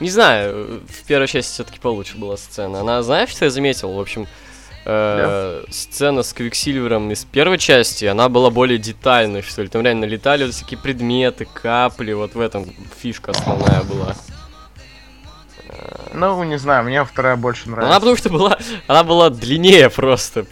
Не 0.00 0.08
знаю, 0.10 0.80
в 0.88 1.06
первой 1.06 1.26
части 1.26 1.52
все-таки 1.52 1.78
получше 1.78 2.16
была 2.16 2.36
сцена. 2.36 2.80
Она, 2.80 3.02
знаешь, 3.02 3.30
что 3.30 3.44
я 3.44 3.50
заметил? 3.50 3.92
В 3.92 4.00
общем, 4.00 4.26
э, 4.88 5.64
сцена 5.70 6.22
с 6.22 6.32
Квиксильвером 6.32 7.10
из 7.10 7.24
первой 7.24 7.58
части, 7.58 8.06
она 8.06 8.28
была 8.28 8.50
более 8.50 8.78
детальной, 8.78 9.42
что 9.42 9.62
ли. 9.62 9.68
Там 9.68 9.82
реально 9.82 10.06
летали 10.06 10.44
вот 10.44 10.54
всякие 10.54 10.80
предметы, 10.80 11.46
капли, 11.46 12.12
вот 12.12 12.34
в 12.34 12.40
этом 12.40 12.66
фишка 13.00 13.32
основная 13.32 13.82
была. 13.82 14.14
Ну, 16.14 16.42
не 16.42 16.58
знаю, 16.58 16.84
мне 16.84 17.04
вторая 17.04 17.36
больше 17.36 17.68
нравится. 17.68 17.90
Она 17.90 18.00
потому 18.00 18.16
что 18.16 18.30
была, 18.30 18.58
она 18.86 19.04
была 19.04 19.30
длиннее 19.30 19.90
просто. 19.90 20.46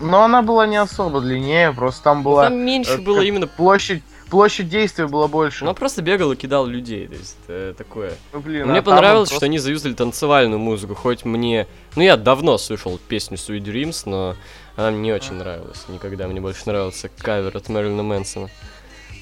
Но 0.00 0.24
она 0.24 0.42
была 0.42 0.66
не 0.66 0.76
особо 0.76 1.20
длиннее, 1.20 1.72
просто 1.72 2.02
там 2.02 2.22
была... 2.22 2.44
Там 2.44 2.58
меньше 2.58 2.94
э, 2.94 2.98
было 2.98 3.22
именно... 3.22 3.46
Площадь, 3.46 4.02
площадь 4.30 4.68
действия 4.68 5.06
была 5.06 5.28
больше. 5.28 5.64
Она 5.64 5.74
просто 5.74 6.02
бегал 6.02 6.32
и 6.32 6.36
кидал 6.36 6.66
людей, 6.66 7.06
то 7.06 7.14
есть 7.14 7.36
э, 7.48 7.74
такое. 7.76 8.14
Ну, 8.32 8.40
блин, 8.40 8.68
Мне 8.68 8.80
а 8.80 8.82
понравилось, 8.82 9.30
он 9.30 9.36
что 9.36 9.46
они 9.46 9.58
заюзали 9.58 9.94
танцевальную 9.94 10.58
музыку, 10.58 10.94
хоть 10.94 11.24
мне... 11.24 11.66
Ну, 11.94 12.02
я 12.02 12.16
давно 12.16 12.58
слышал 12.58 12.98
песню 13.08 13.36
Sweet 13.36 13.62
Dreams, 13.62 14.02
но 14.06 14.36
она 14.76 14.90
мне 14.90 15.00
не 15.00 15.12
очень 15.12 15.34
нравилась 15.34 15.84
никогда. 15.88 16.28
Мне 16.28 16.40
больше 16.40 16.62
нравился 16.66 17.08
кавер 17.08 17.56
от 17.56 17.68
Мэрилина 17.68 18.02
Мэнсона. 18.02 18.50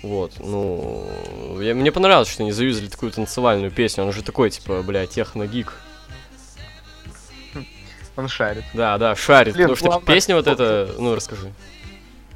Вот, 0.02 0.32
ну... 0.38 1.06
Я, 1.60 1.74
мне 1.74 1.90
понравилось, 1.90 2.28
что 2.28 2.42
они 2.42 2.52
заюзали 2.52 2.88
такую 2.88 3.12
танцевальную 3.12 3.70
песню. 3.70 4.04
Он 4.04 4.12
же 4.12 4.22
такой, 4.22 4.50
типа, 4.50 4.82
бля, 4.82 5.06
техно-гик. 5.06 5.72
просто- 7.52 7.68
Он 8.16 8.28
шарит. 8.28 8.64
Да, 8.74 8.98
да, 8.98 9.16
шарит. 9.16 9.54
Блин, 9.54 9.68
потому 9.70 9.92
что 9.92 10.06
песня 10.06 10.34
вот 10.36 10.46
эта... 10.46 10.90
Ну, 10.98 11.14
расскажи. 11.14 11.52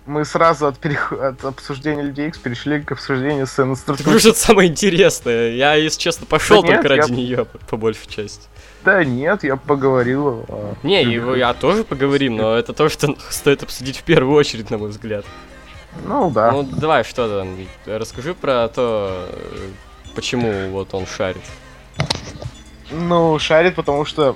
Мы 0.09 0.25
сразу 0.25 0.67
от, 0.67 0.79
перех... 0.79 1.12
от 1.12 1.45
обсуждения 1.45 2.03
Людей 2.03 2.29
Икс 2.29 2.38
перешли 2.38 2.81
к 2.81 2.93
обсуждению 2.93 3.47
сцены 3.47 3.77
структуры. 3.77 4.19
что 4.19 4.31
это 4.31 4.38
самое 4.38 4.71
интересное. 4.71 5.50
Я, 5.50 5.75
если 5.75 6.00
честно, 6.00 6.25
пошел 6.25 6.62
Да 6.62 6.69
нет, 6.69 6.81
только 6.81 6.95
я- 6.95 7.03
ради 7.03 7.12
нее, 7.12 7.45
по, 7.45 7.59
по 7.59 7.77
большей 7.77 8.09
части. 8.09 8.49
Да 8.87 9.05
нет, 9.05 9.45
я 9.45 9.57
поговорил. 9.57 10.47
о 10.49 10.75
Не, 10.83 11.05
его 11.05 11.37
я 11.37 11.53
тоже 11.53 11.85
поговорим, 11.85 12.37
но 12.37 12.57
это 12.57 12.73
то, 12.73 12.88
что 12.88 13.17
стоит 13.29 13.62
обсудить 13.62 13.99
в 13.99 14.03
первую 14.03 14.35
очередь, 14.35 14.71
на 14.71 14.79
мой 14.79 14.88
взгляд. 14.88 15.27
Ну 16.07 16.31
да. 16.31 16.53
Ну, 16.53 16.62
давай, 16.62 17.05
что 17.05 17.41
там, 17.41 17.57
расскажи 17.85 18.33
про 18.33 18.67
то, 18.69 19.29
почему 20.15 20.71
вот 20.71 20.95
он 20.95 21.07
шарит. 21.07 21.43
Ну, 22.91 23.38
шарит, 23.38 23.75
потому 23.75 24.07
что 24.07 24.35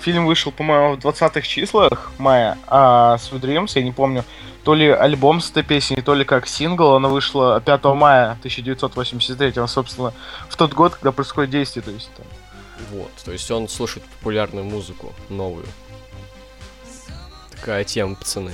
фильм 0.00 0.24
вышел, 0.24 0.52
по-моему, 0.52 0.96
в 0.96 0.98
20-х 1.04 1.42
числах 1.42 2.12
мая, 2.16 2.56
а 2.66 3.16
Sweet 3.16 3.40
Dreams, 3.40 3.72
я 3.74 3.82
не 3.82 3.92
помню, 3.92 4.24
то 4.64 4.74
ли 4.74 4.88
альбом 4.88 5.40
с 5.40 5.50
этой 5.50 5.62
песней, 5.62 6.02
то 6.02 6.14
ли 6.14 6.24
как 6.24 6.46
сингл, 6.46 6.94
она 6.94 7.08
вышла 7.08 7.60
5 7.60 7.84
мая 7.84 8.32
1983, 8.32 9.66
собственно, 9.66 10.12
в 10.48 10.56
тот 10.56 10.72
год, 10.72 10.94
когда 10.94 11.12
происходит 11.12 11.50
действие, 11.50 11.82
то 11.82 11.90
есть 11.90 12.10
там. 12.16 12.26
Вот, 12.92 13.10
то 13.24 13.32
есть 13.32 13.50
он 13.50 13.68
слушает 13.68 14.04
популярную 14.04 14.64
музыку, 14.64 15.12
новую. 15.28 15.66
Такая 17.50 17.84
тема, 17.84 18.14
пацаны. 18.14 18.52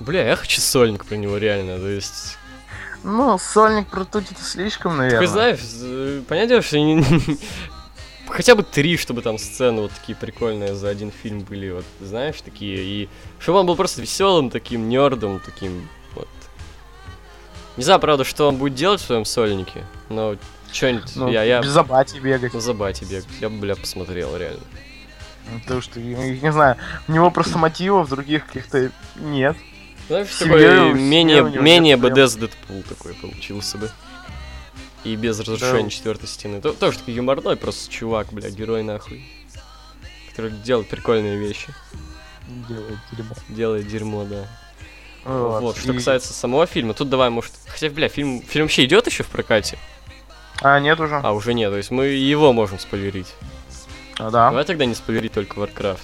Бля, 0.00 0.28
я 0.28 0.36
хочу 0.36 0.60
сольник 0.60 1.04
про 1.06 1.16
него, 1.16 1.38
реально, 1.38 1.78
то 1.78 1.88
есть... 1.88 2.38
Ну, 3.02 3.38
сольник 3.38 3.88
про 3.88 4.04
Тути 4.04 4.32
это 4.32 4.42
слишком, 4.42 4.96
наверное. 4.96 5.20
Такой, 5.20 5.32
знаешь, 5.32 5.60
э, 5.80 6.22
понятно, 6.28 6.60
что 6.60 6.78
не- 6.78 7.04
хотя 8.28 8.54
бы 8.54 8.62
три, 8.62 8.96
чтобы 8.96 9.22
там 9.22 9.38
сцены 9.38 9.82
вот 9.82 9.92
такие 9.92 10.16
прикольные 10.16 10.74
за 10.74 10.88
один 10.88 11.10
фильм 11.10 11.40
были, 11.40 11.70
вот, 11.70 11.84
знаешь, 12.00 12.40
такие, 12.40 12.78
и 12.78 13.08
чтобы 13.38 13.60
он 13.60 13.66
был 13.66 13.76
просто 13.76 14.02
веселым, 14.02 14.50
таким 14.50 14.88
нердом, 14.88 15.40
таким, 15.44 15.88
вот. 16.14 16.28
Не 17.76 17.84
знаю, 17.84 18.00
правда, 18.00 18.24
что 18.24 18.48
он 18.48 18.56
будет 18.56 18.74
делать 18.74 19.00
в 19.00 19.04
своем 19.04 19.24
сольнике, 19.24 19.84
но 20.08 20.36
что-нибудь, 20.72 21.14
Ну, 21.16 21.28
я, 21.30 21.42
я 21.44 21.60
без 21.60 21.70
забати 21.70 22.18
бегать. 22.18 22.54
на 22.54 22.60
забате 22.60 23.04
бег, 23.04 23.24
я 23.40 23.48
бы, 23.48 23.58
бля, 23.58 23.76
посмотрел, 23.76 24.36
реально. 24.36 24.62
Потому 25.62 25.80
что, 25.80 26.00
я 26.00 26.16
не 26.38 26.52
знаю, 26.52 26.76
у 27.06 27.12
него 27.12 27.30
просто 27.30 27.56
мотивов 27.58 28.08
других 28.08 28.46
каких-то 28.46 28.90
нет. 29.16 29.56
Знаешь, 30.08 30.28
такой 30.36 30.94
менее, 30.94 31.42
менее. 31.42 31.96
БДС 31.96 32.34
Дэдпул 32.34 32.82
такой 32.82 33.14
получился 33.14 33.78
бы. 33.78 33.90
И 35.06 35.14
без 35.16 35.38
разрушения 35.38 35.84
Да. 35.84 35.90
четвертой 35.90 36.28
стены. 36.28 36.60
То- 36.60 36.72
тоже 36.72 36.98
такой 36.98 37.14
юморной 37.14 37.56
просто 37.56 37.90
чувак, 37.92 38.32
бля, 38.32 38.50
герой 38.50 38.82
нахуй. 38.82 39.24
Который 40.30 40.50
делает 40.50 40.88
прикольные 40.88 41.36
вещи. 41.38 41.68
Делает 42.68 42.98
дерьмо. 43.12 43.34
Делает 43.48 43.88
дерьмо, 43.88 44.24
да. 44.24 44.48
Вот, 45.24 45.62
Вот, 45.62 45.76
что 45.76 45.92
и- 45.92 45.96
касается 45.96 46.32
самого 46.32 46.66
фильма, 46.66 46.94
тут 46.94 47.08
давай, 47.08 47.30
может. 47.30 47.52
Хотя, 47.66 47.88
бля, 47.90 48.08
фильм, 48.08 48.42
фильм 48.42 48.64
вообще 48.66 48.84
идет 48.84 49.06
еще 49.06 49.22
в 49.22 49.28
прокате? 49.28 49.78
А, 50.62 50.78
нет 50.80 50.98
уже. 51.00 51.16
А, 51.22 51.32
уже 51.32 51.54
нет, 51.54 51.70
то 51.70 51.76
есть 51.76 51.90
мы 51.90 52.06
его 52.06 52.52
можем 52.52 52.78
спойлерить. 52.78 53.32
А, 54.18 54.30
да. 54.30 54.48
Давай 54.50 54.64
тогда 54.64 54.86
не 54.86 54.94
спойлерить 54.94 55.32
только 55.32 55.60
Warcraft. 55.60 56.00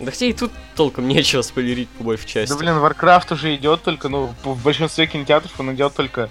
Да 0.00 0.10
хотя 0.10 0.26
и 0.26 0.32
тут 0.32 0.50
толком 0.76 1.06
нечего 1.08 1.42
спойлерить 1.42 1.88
по 1.90 2.04
большей 2.04 2.26
части. 2.26 2.52
Да 2.52 2.58
блин, 2.58 2.74
Warcraft 2.74 3.34
уже 3.34 3.54
идет 3.54 3.82
только, 3.82 4.08
ну, 4.08 4.34
в 4.42 4.54
в 4.54 4.62
большинстве 4.62 5.06
кинотеатров 5.06 5.58
он 5.60 5.74
идет 5.74 5.94
только 5.94 6.30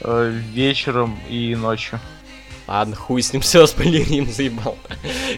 э, 0.00 0.30
вечером 0.52 1.18
и 1.28 1.54
ночью. 1.54 2.00
Ладно, 2.66 2.96
хуй 2.96 3.20
с 3.22 3.32
ним, 3.32 3.42
все, 3.42 3.66
спойлерим, 3.66 4.26
заебал. 4.30 4.78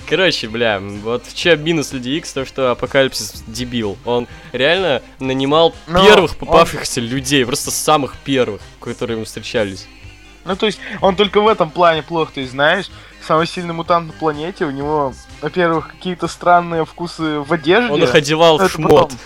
Короче, 0.09 0.49
бля, 0.49 0.79
вот 0.81 1.27
в 1.27 1.35
чем 1.35 1.63
минус 1.65 1.93
Люди 1.93 2.11
Икс, 2.11 2.33
то 2.33 2.45
что 2.45 2.71
Апокалипсис 2.71 3.43
дебил. 3.47 3.99
Он 4.05 4.29
реально 4.53 5.03
нанимал 5.19 5.75
Но 5.89 6.05
первых 6.05 6.33
он- 6.33 6.39
попавшихся 6.39 7.01
людей, 7.01 7.45
просто 7.45 7.71
самых 7.71 8.17
первых, 8.19 8.61
которые 8.81 9.17
ему 9.17 9.25
встречались. 9.25 9.87
Ну, 10.45 10.55
то 10.55 10.67
есть, 10.67 10.79
он 11.01 11.17
только 11.17 11.41
в 11.41 11.49
этом 11.49 11.71
плане 11.71 12.05
плох, 12.05 12.31
ты 12.31 12.47
знаешь, 12.47 12.89
самый 13.27 13.49
сильный 13.49 13.75
мутант 13.75 14.07
на 14.07 14.13
планете, 14.13 14.65
у 14.65 14.71
него, 14.71 15.13
во-первых, 15.43 15.89
какие-то 15.89 16.29
странные 16.29 16.85
вкусы 16.85 17.41
в 17.41 17.53
одежде. 17.53 17.91
Он 17.93 18.01
их 18.01 18.15
одевал 18.15 18.57
в 18.59 18.69
шмот. 18.71 19.11
потом. 19.11 19.19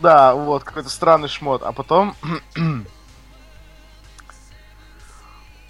Да, 0.00 0.34
вот, 0.34 0.64
какой-то 0.64 0.90
странный 0.90 1.28
шмот. 1.28 1.62
А 1.62 1.72
потом... 1.72 2.14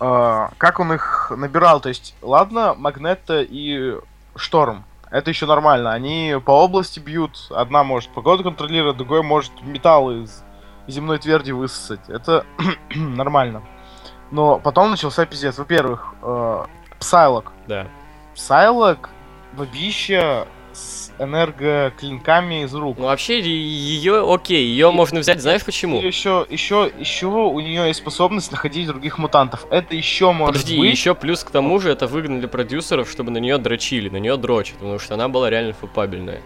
а, 0.01 0.51
Как 0.59 0.81
он 0.81 0.93
их 0.93 1.31
набирал? 1.35 1.81
То 1.81 1.89
есть, 1.89 2.15
ладно, 2.23 2.75
Магнетта 2.75 3.43
и 3.43 3.97
Шторм. 4.35 4.85
Это 5.11 5.31
еще 5.31 5.47
нормально. 5.47 5.93
Они 5.93 6.37
по 6.45 6.53
области 6.53 7.01
бьют. 7.01 7.49
Одна 7.51 7.85
может 7.85 8.11
погоду 8.11 8.43
контролировать, 8.43 8.97
другой 8.97 9.23
может 9.23 9.53
металл 9.63 10.11
из 10.11 10.43
земной 10.87 11.19
тверди 11.19 11.51
высосать. 11.51 12.09
Это 12.09 12.47
нормально. 12.95 13.63
Но 14.31 14.59
потом 14.59 14.91
начался 14.91 15.27
пиздец. 15.27 15.59
Во-первых, 15.59 16.15
э, 16.23 16.65
Псайлок. 17.01 17.53
Да. 17.67 17.87
Псайлок 18.35 19.11
бабища 19.53 20.47
с 20.73 21.11
энергоклинками 21.19 22.65
из 22.65 22.75
рук. 22.75 22.97
Ну 22.99 23.05
вообще 23.07 23.41
ее 23.41 24.25
окей, 24.33 24.65
ее 24.67 24.91
можно 24.91 25.21
взять, 25.21 25.41
знаешь 25.41 25.65
почему? 25.65 26.01
Еще, 26.01 26.47
еще, 26.49 26.91
еще 26.99 27.27
у 27.27 27.61
нее 27.61 27.89
есть 27.89 28.01
способность 28.01 28.51
находить 28.51 28.87
других 28.87 29.19
мутантов. 29.19 29.67
Это 29.71 29.95
еще 29.95 30.33
может 30.33 30.55
Подожди, 30.63 30.79
быть. 30.79 30.91
еще 30.93 31.15
плюс 31.15 31.45
к 31.45 31.51
тому 31.51 31.79
же 31.81 31.91
это 31.91 32.07
выгнали 32.07 32.47
продюсеров, 32.47 33.11
чтобы 33.11 33.31
на 33.31 33.39
нее 33.39 33.59
дрочили, 33.59 34.09
на 34.09 34.17
нее 34.19 34.37
дрочат, 34.37 34.77
потому 34.77 34.99
что 34.99 35.15
она 35.15 35.29
была 35.29 35.51
реально 35.51 35.75
фапабельная 35.75 36.41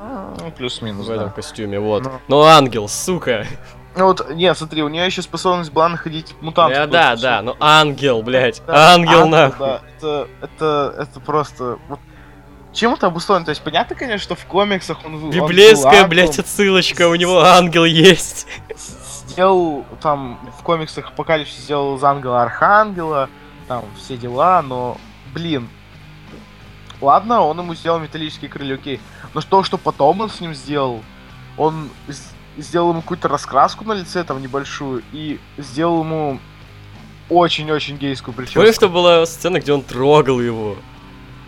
Ну, 0.00 0.50
плюс-минус, 0.56 1.06
в 1.06 1.10
этом 1.10 1.26
да. 1.26 1.32
костюме, 1.32 1.78
вот. 1.80 2.04
Ну. 2.04 2.10
Ну 2.28 2.42
ангел, 2.42 2.88
сука. 2.88 3.46
Ну 3.96 4.06
вот, 4.06 4.28
нет, 4.30 4.58
смотри, 4.58 4.82
у 4.82 4.88
нее 4.88 5.06
еще 5.06 5.22
способность 5.22 5.70
была 5.72 5.88
находить 5.88 6.34
мутантов. 6.40 6.90
Да, 6.90 7.14
да, 7.14 7.16
да, 7.16 7.36
всё. 7.36 7.42
ну 7.42 7.56
ангел, 7.60 8.22
блядь, 8.22 8.60
Да, 8.66 8.94
ангел 8.94 9.28
нахуй. 9.28 9.66
Да, 9.66 9.80
это, 9.96 10.28
это, 10.42 10.94
это 10.98 11.20
просто... 11.20 11.78
Вот, 11.88 12.00
чем 12.74 12.94
это 12.94 13.06
обусловлено? 13.06 13.46
То 13.46 13.50
есть 13.50 13.62
понятно, 13.62 13.96
конечно, 13.96 14.22
что 14.22 14.34
в 14.34 14.44
комиксах 14.46 14.98
он... 15.04 15.14
он 15.14 15.30
Библейская, 15.30 16.02
был 16.02 16.10
блядь, 16.10 16.38
отсылочка, 16.38 17.08
у 17.08 17.14
него 17.14 17.40
ангел 17.40 17.84
есть. 17.84 18.46
сделал 19.34 19.84
там 20.00 20.38
в 20.58 20.62
комиксах 20.62 21.08
Апокалипсис 21.08 21.64
сделал 21.64 21.96
из 21.96 22.04
ангела 22.04 22.42
Архангела, 22.42 23.28
там 23.68 23.84
все 23.96 24.16
дела, 24.16 24.62
но, 24.62 24.98
блин, 25.32 25.68
ладно, 27.00 27.40
он 27.42 27.58
ему 27.58 27.74
сделал 27.74 27.98
металлические 27.98 28.50
крылья, 28.50 28.74
окей, 28.74 29.00
но 29.32 29.40
что, 29.40 29.62
что 29.64 29.78
потом 29.78 30.20
он 30.20 30.30
с 30.30 30.40
ним 30.40 30.54
сделал, 30.54 31.02
он 31.56 31.88
сделал 32.56 32.90
ему 32.90 33.02
какую-то 33.02 33.28
раскраску 33.28 33.84
на 33.84 33.92
лице 33.92 34.22
там 34.24 34.40
небольшую 34.40 35.02
и 35.12 35.40
сделал 35.58 36.00
ему 36.00 36.38
очень-очень 37.28 37.96
гейскую 37.96 38.34
прическу. 38.34 38.60
Помнишь, 38.60 38.74
что 38.74 38.88
была 38.88 39.24
сцена, 39.26 39.60
где 39.60 39.72
он 39.72 39.82
трогал 39.82 40.40
его? 40.40 40.76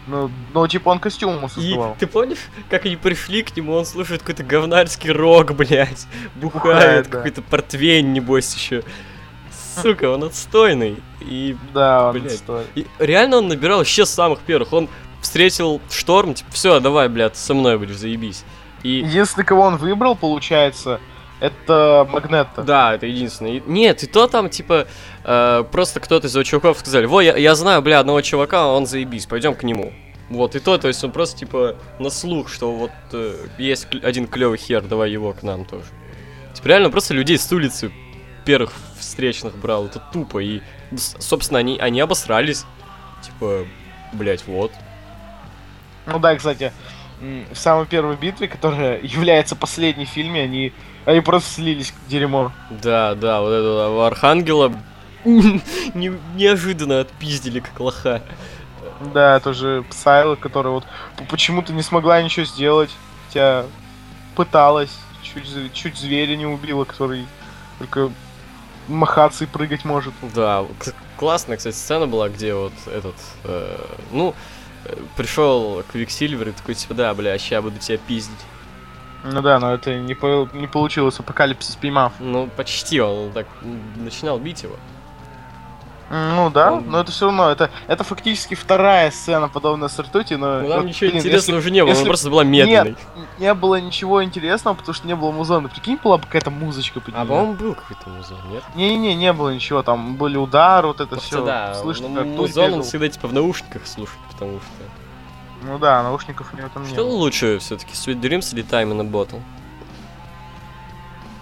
Ну, 0.06 0.30
ну, 0.54 0.68
типа 0.68 0.90
он 0.90 0.98
костюм 1.00 1.36
ему 1.36 1.46
И 1.48 1.50
создавал. 1.50 1.96
ты 1.98 2.06
помнишь, 2.06 2.38
как 2.70 2.86
они 2.86 2.96
пришли 2.96 3.42
к 3.42 3.56
нему, 3.56 3.72
он 3.74 3.84
слушает 3.84 4.20
какой-то 4.22 4.44
говнарский 4.44 5.10
рок, 5.10 5.52
блядь, 5.54 6.06
бухает, 6.36 7.06
да. 7.10 7.16
какой-то 7.18 7.42
портвейн, 7.42 8.12
небось, 8.12 8.54
еще. 8.54 8.84
Сука, 9.82 10.10
он 10.10 10.24
отстойный. 10.24 10.96
И, 11.20 11.56
Да, 11.74 12.08
он 12.10 12.12
блядь. 12.20 12.36
стоит. 12.38 12.66
и 12.74 12.86
реально 12.98 13.38
он 13.38 13.48
набирал 13.48 13.82
еще 13.82 14.06
с 14.06 14.10
самых 14.10 14.38
первых. 14.40 14.72
Он 14.72 14.88
встретил 15.20 15.80
шторм, 15.90 16.34
типа, 16.34 16.50
все, 16.52 16.78
давай, 16.80 17.08
блядь, 17.08 17.36
со 17.36 17.52
мной 17.52 17.76
будешь, 17.78 17.96
заебись. 17.96 18.44
И 18.82 18.98
Единственный, 18.98 19.44
кого 19.44 19.62
он 19.62 19.76
выбрал, 19.76 20.14
получается, 20.14 21.00
это 21.40 22.06
Магнетта. 22.10 22.62
Да, 22.62 22.94
это 22.94 23.06
единственное. 23.06 23.62
Нет, 23.66 24.02
и 24.02 24.06
то 24.06 24.26
там, 24.26 24.48
типа, 24.48 24.86
э, 25.24 25.64
просто 25.70 26.00
кто-то 26.00 26.26
из 26.26 26.34
его 26.34 26.44
чуваков 26.44 26.78
сказали, 26.78 27.06
во, 27.06 27.20
я, 27.20 27.36
я 27.36 27.54
знаю, 27.54 27.82
бля, 27.82 28.00
одного 28.00 28.20
чувака, 28.22 28.68
он 28.68 28.86
заебись, 28.86 29.26
пойдем 29.26 29.54
к 29.54 29.62
нему. 29.62 29.92
Вот, 30.28 30.56
и 30.56 30.58
то, 30.58 30.76
то 30.76 30.88
есть 30.88 31.04
он 31.04 31.12
просто, 31.12 31.38
типа, 31.38 31.76
на 31.98 32.10
слух, 32.10 32.48
что 32.48 32.72
вот 32.72 32.90
э, 33.12 33.46
есть 33.58 33.86
один 34.02 34.26
клевый 34.26 34.58
хер, 34.58 34.82
давай 34.82 35.10
его 35.10 35.32
к 35.32 35.42
нам 35.42 35.64
тоже. 35.64 35.86
Типа, 36.54 36.68
реально 36.68 36.90
просто 36.90 37.14
людей 37.14 37.38
с 37.38 37.52
улицы 37.52 37.92
первых 38.44 38.72
встречных 38.98 39.56
брал, 39.56 39.86
это 39.86 40.00
тупо, 40.12 40.38
и, 40.38 40.62
собственно, 40.96 41.58
они, 41.58 41.78
они 41.78 42.00
обосрались. 42.00 42.64
Типа, 43.22 43.66
блять, 44.12 44.46
вот. 44.46 44.72
Ну 46.06 46.18
да, 46.18 46.34
кстати, 46.36 46.72
в 47.20 47.54
самой 47.54 47.86
первой 47.86 48.16
битве, 48.16 48.48
которая 48.48 49.00
является 49.02 49.56
последней 49.56 50.04
в 50.04 50.10
фильме, 50.10 50.42
они, 50.42 50.72
они 51.04 51.20
просто 51.20 51.54
слились 51.54 51.92
к 51.92 52.08
дерьмо. 52.08 52.52
Да, 52.70 53.14
да, 53.14 53.40
вот 53.40 53.50
этого 53.50 54.06
Архангела 54.06 54.72
не- 55.24 56.18
неожиданно 56.34 57.00
отпиздили, 57.00 57.60
как 57.60 57.78
лоха. 57.80 58.22
Да, 59.12 59.40
тоже 59.40 59.84
Псайла, 59.90 60.36
которая 60.36 60.72
вот 60.72 60.84
почему-то 61.28 61.72
не 61.72 61.82
смогла 61.82 62.22
ничего 62.22 62.46
сделать, 62.46 62.90
хотя 63.26 63.66
пыталась, 64.34 64.96
чуть, 65.22 65.72
чуть 65.72 65.96
зверя 65.98 66.36
не 66.36 66.46
убила, 66.46 66.84
который 66.84 67.26
только 67.78 68.10
махаться 68.88 69.44
и 69.44 69.46
прыгать 69.46 69.84
может. 69.84 70.14
Да, 70.34 70.64
классная, 71.16 71.56
кстати, 71.56 71.74
сцена 71.74 72.06
была, 72.06 72.28
где 72.28 72.54
вот 72.54 72.72
этот, 72.86 73.16
э, 73.44 73.78
ну, 74.12 74.34
пришел 75.16 75.82
Квиксильвер 75.92 76.48
и 76.48 76.52
такой, 76.52 76.74
типа, 76.74 76.94
да, 76.94 77.14
бля, 77.14 77.38
ща 77.38 77.60
буду 77.62 77.78
тебя 77.78 77.98
пиздить. 77.98 78.38
Ну 79.24 79.42
да, 79.42 79.58
но 79.58 79.74
это 79.74 79.98
не, 79.98 80.14
по- 80.14 80.48
не 80.52 80.66
получилось, 80.68 81.18
Апокалипсис 81.18 81.76
поймал. 81.76 82.12
Ну, 82.20 82.48
почти, 82.56 83.00
он 83.00 83.32
так 83.32 83.46
начинал 83.96 84.38
бить 84.38 84.62
его. 84.62 84.76
Ну 86.08 86.50
да, 86.50 86.74
Он- 86.74 86.88
но 86.88 87.00
это 87.00 87.10
все 87.10 87.26
равно, 87.26 87.50
это, 87.50 87.70
это 87.88 88.04
фактически 88.04 88.54
вторая 88.54 89.10
сцена, 89.10 89.48
подобная 89.48 89.88
с 89.88 89.98
Ртути, 89.98 90.34
но... 90.34 90.60
Ну, 90.60 90.68
там 90.68 90.80
вот, 90.82 90.86
ничего 90.86 91.10
блин, 91.10 91.16
интересного 91.16 91.36
если 91.36 91.54
уже 91.56 91.70
не 91.72 91.80
было, 91.82 91.88
если 91.88 92.02
она 92.02 92.08
просто 92.08 92.30
была 92.30 92.44
Нет, 92.44 92.68
медленной. 92.68 92.96
не 93.38 93.54
было 93.54 93.80
ничего 93.80 94.22
интересного, 94.22 94.76
потому 94.76 94.94
что 94.94 95.06
не 95.08 95.16
было 95.16 95.32
музона. 95.32 95.68
Прикинь, 95.68 95.98
была 96.02 96.18
бы 96.18 96.26
какая-то 96.26 96.50
музычка 96.50 97.00
под 97.00 97.12
А, 97.16 97.24
по-моему, 97.24 97.54
был 97.54 97.74
какой-то 97.74 98.08
музон, 98.08 98.38
нет? 98.50 98.62
Не-не-не, 98.76 99.16
не 99.16 99.32
было 99.32 99.52
ничего, 99.52 99.82
там 99.82 100.14
были 100.14 100.36
удары, 100.36 100.86
вот 100.86 101.00
это 101.00 101.16
Просто 101.16 101.26
все. 101.26 101.44
да, 101.44 101.74
Слышно, 101.74 102.08
ну, 102.08 102.14
как 102.14 102.26
музон 102.26 102.74
он 102.74 102.82
всегда 102.84 103.08
типа 103.08 103.26
в 103.26 103.32
наушниках 103.32 103.84
слушать, 103.86 104.18
потому 104.30 104.60
что... 104.60 105.66
Ну 105.66 105.78
да, 105.78 106.04
наушников 106.04 106.54
у 106.54 106.56
него 106.56 106.68
там 106.72 106.84
не 106.84 106.88
Что 106.90 107.02
лучше 107.02 107.58
все-таки, 107.58 107.94
Sweet 107.94 108.20
Dreams 108.20 108.54
или 108.54 108.64
Time 108.64 108.92
in 108.92 109.00
a 109.00 109.04
Bottle? 109.04 109.42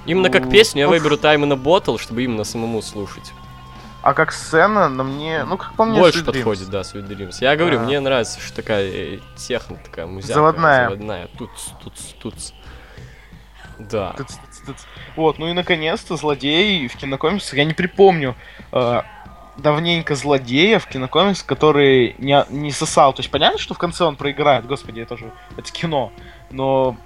Именно 0.07 0.31
как 0.31 0.47
Ну, 0.47 0.51
песню 0.51 0.83
я 0.83 0.89
выберу 0.89 1.17
Time 1.17 1.43
in 1.47 1.53
a 1.53 1.57
Bottle, 1.57 1.99
чтобы 1.99 2.23
именно 2.25 2.45
самому 2.45 2.81
слушать. 2.81 3.33
А 4.05 4.13
как 4.13 4.33
сцена, 4.33 4.91
на 4.91 5.03
мне, 5.03 5.45
ну 5.45 5.57
как 5.57 5.73
по 5.77 5.87
мне, 5.87 5.99
Больше 5.99 6.19
Sweet 6.19 6.25
Dreams. 6.25 6.27
подходит, 6.35 6.69
да, 6.69 6.83
Sweet 6.83 7.09
Dreams. 7.09 7.37
Я 7.41 7.57
говорю, 7.57 7.79
А. 7.79 7.83
мне 7.85 7.99
нравится, 8.01 8.39
что 8.39 8.55
такая 8.57 8.87
э, 8.87 9.19
техно, 9.35 9.79
такая 9.83 10.07
музяка. 10.07 10.35
Заводная. 10.35 10.85
Заводная. 10.91 11.29
Туц, 11.39 11.49
туц, 11.83 12.01
туц. 12.21 12.53
Да. 13.79 14.13
Тыц, 14.13 14.35
тыц, 14.35 14.61
тыц. 14.67 14.87
Вот, 15.17 15.39
ну 15.39 15.49
и 15.49 15.55
наконец-то 15.55 16.17
злодей 16.17 16.87
в 16.87 16.97
кинокомиксах, 16.97 17.55
я 17.55 17.65
не 17.65 17.73
припомню 17.73 18.35
э, 18.73 19.01
давненько 19.57 20.15
злодея 20.17 20.81
в 20.81 20.87
кинокомиксах, 20.87 21.47
который 21.47 22.15
не, 22.19 22.45
не 22.51 22.73
сосал. 22.73 23.15
То 23.15 23.21
есть 23.21 23.31
понятно, 23.31 23.59
что 23.59 23.73
в 23.73 23.79
конце 23.79 24.05
он 24.05 24.17
проиграет, 24.17 24.67
господи, 24.67 25.01
это 25.01 25.17
же, 25.17 25.33
это 25.57 25.73
кино. 25.73 26.13
Но 26.51 26.99